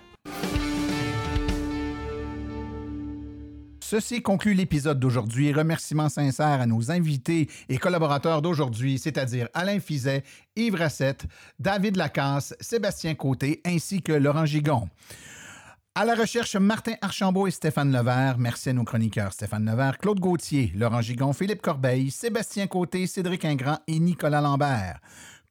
[3.93, 5.53] Ceci conclut l'épisode d'aujourd'hui.
[5.53, 10.23] Remerciements sincères à nos invités et collaborateurs d'aujourd'hui, c'est-à-dire Alain Fizet,
[10.57, 11.27] Yves Rassette,
[11.59, 14.89] David Lacasse, Sébastien Côté ainsi que Laurent Gigon.
[15.95, 18.39] À la recherche, Martin Archambault et Stéphane Levert.
[18.39, 23.45] Merci à nos chroniqueurs Stéphane Levert, Claude Gauthier, Laurent Gigon, Philippe Corbeil, Sébastien Côté, Cédric
[23.45, 25.01] Ingrand et Nicolas Lambert.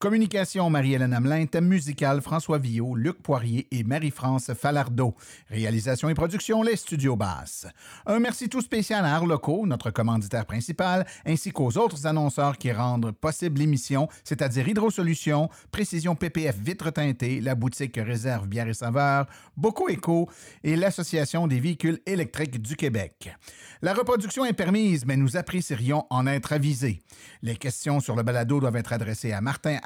[0.01, 5.13] Communication Marie-Hélène Hamelin, thème musical François Villot, Luc Poirier et Marie-France Falardeau.
[5.47, 7.67] Réalisation et production Les Studios Basses.
[8.07, 13.11] Un merci tout spécial à Arloco, notre commanditaire principal, ainsi qu'aux autres annonceurs qui rendent
[13.11, 19.87] possible l'émission, c'est-à-dire Hydrosolutions, Précision PPF Vitre teintée, la boutique Réserve Bière et Saveur, Boco
[19.87, 20.27] Eco
[20.63, 23.35] et l'Association des véhicules électriques du Québec.
[23.83, 27.03] La reproduction est permise, mais nous apprécierions en être avisés.
[27.43, 29.77] Les questions sur le balado doivent être adressées à Martin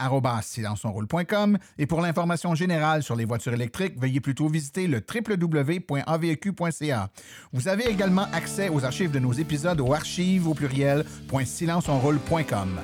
[0.41, 7.09] silenceonroule.com et pour l'information générale sur les voitures électriques, veuillez plutôt visiter le www.aveq.ca.
[7.53, 12.79] Vous avez également accès aux archives de nos épisodes au archives au pluriel.silenceonroule.com.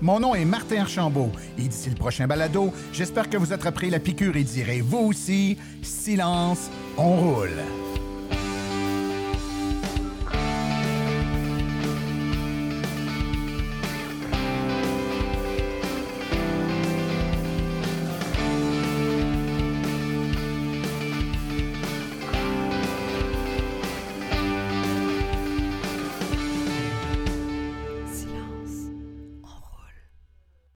[0.00, 4.00] Mon nom est Martin Archambault et d'ici le prochain balado, j'espère que vous attraperez la
[4.00, 7.62] piqûre et direz vous aussi, silence, on roule.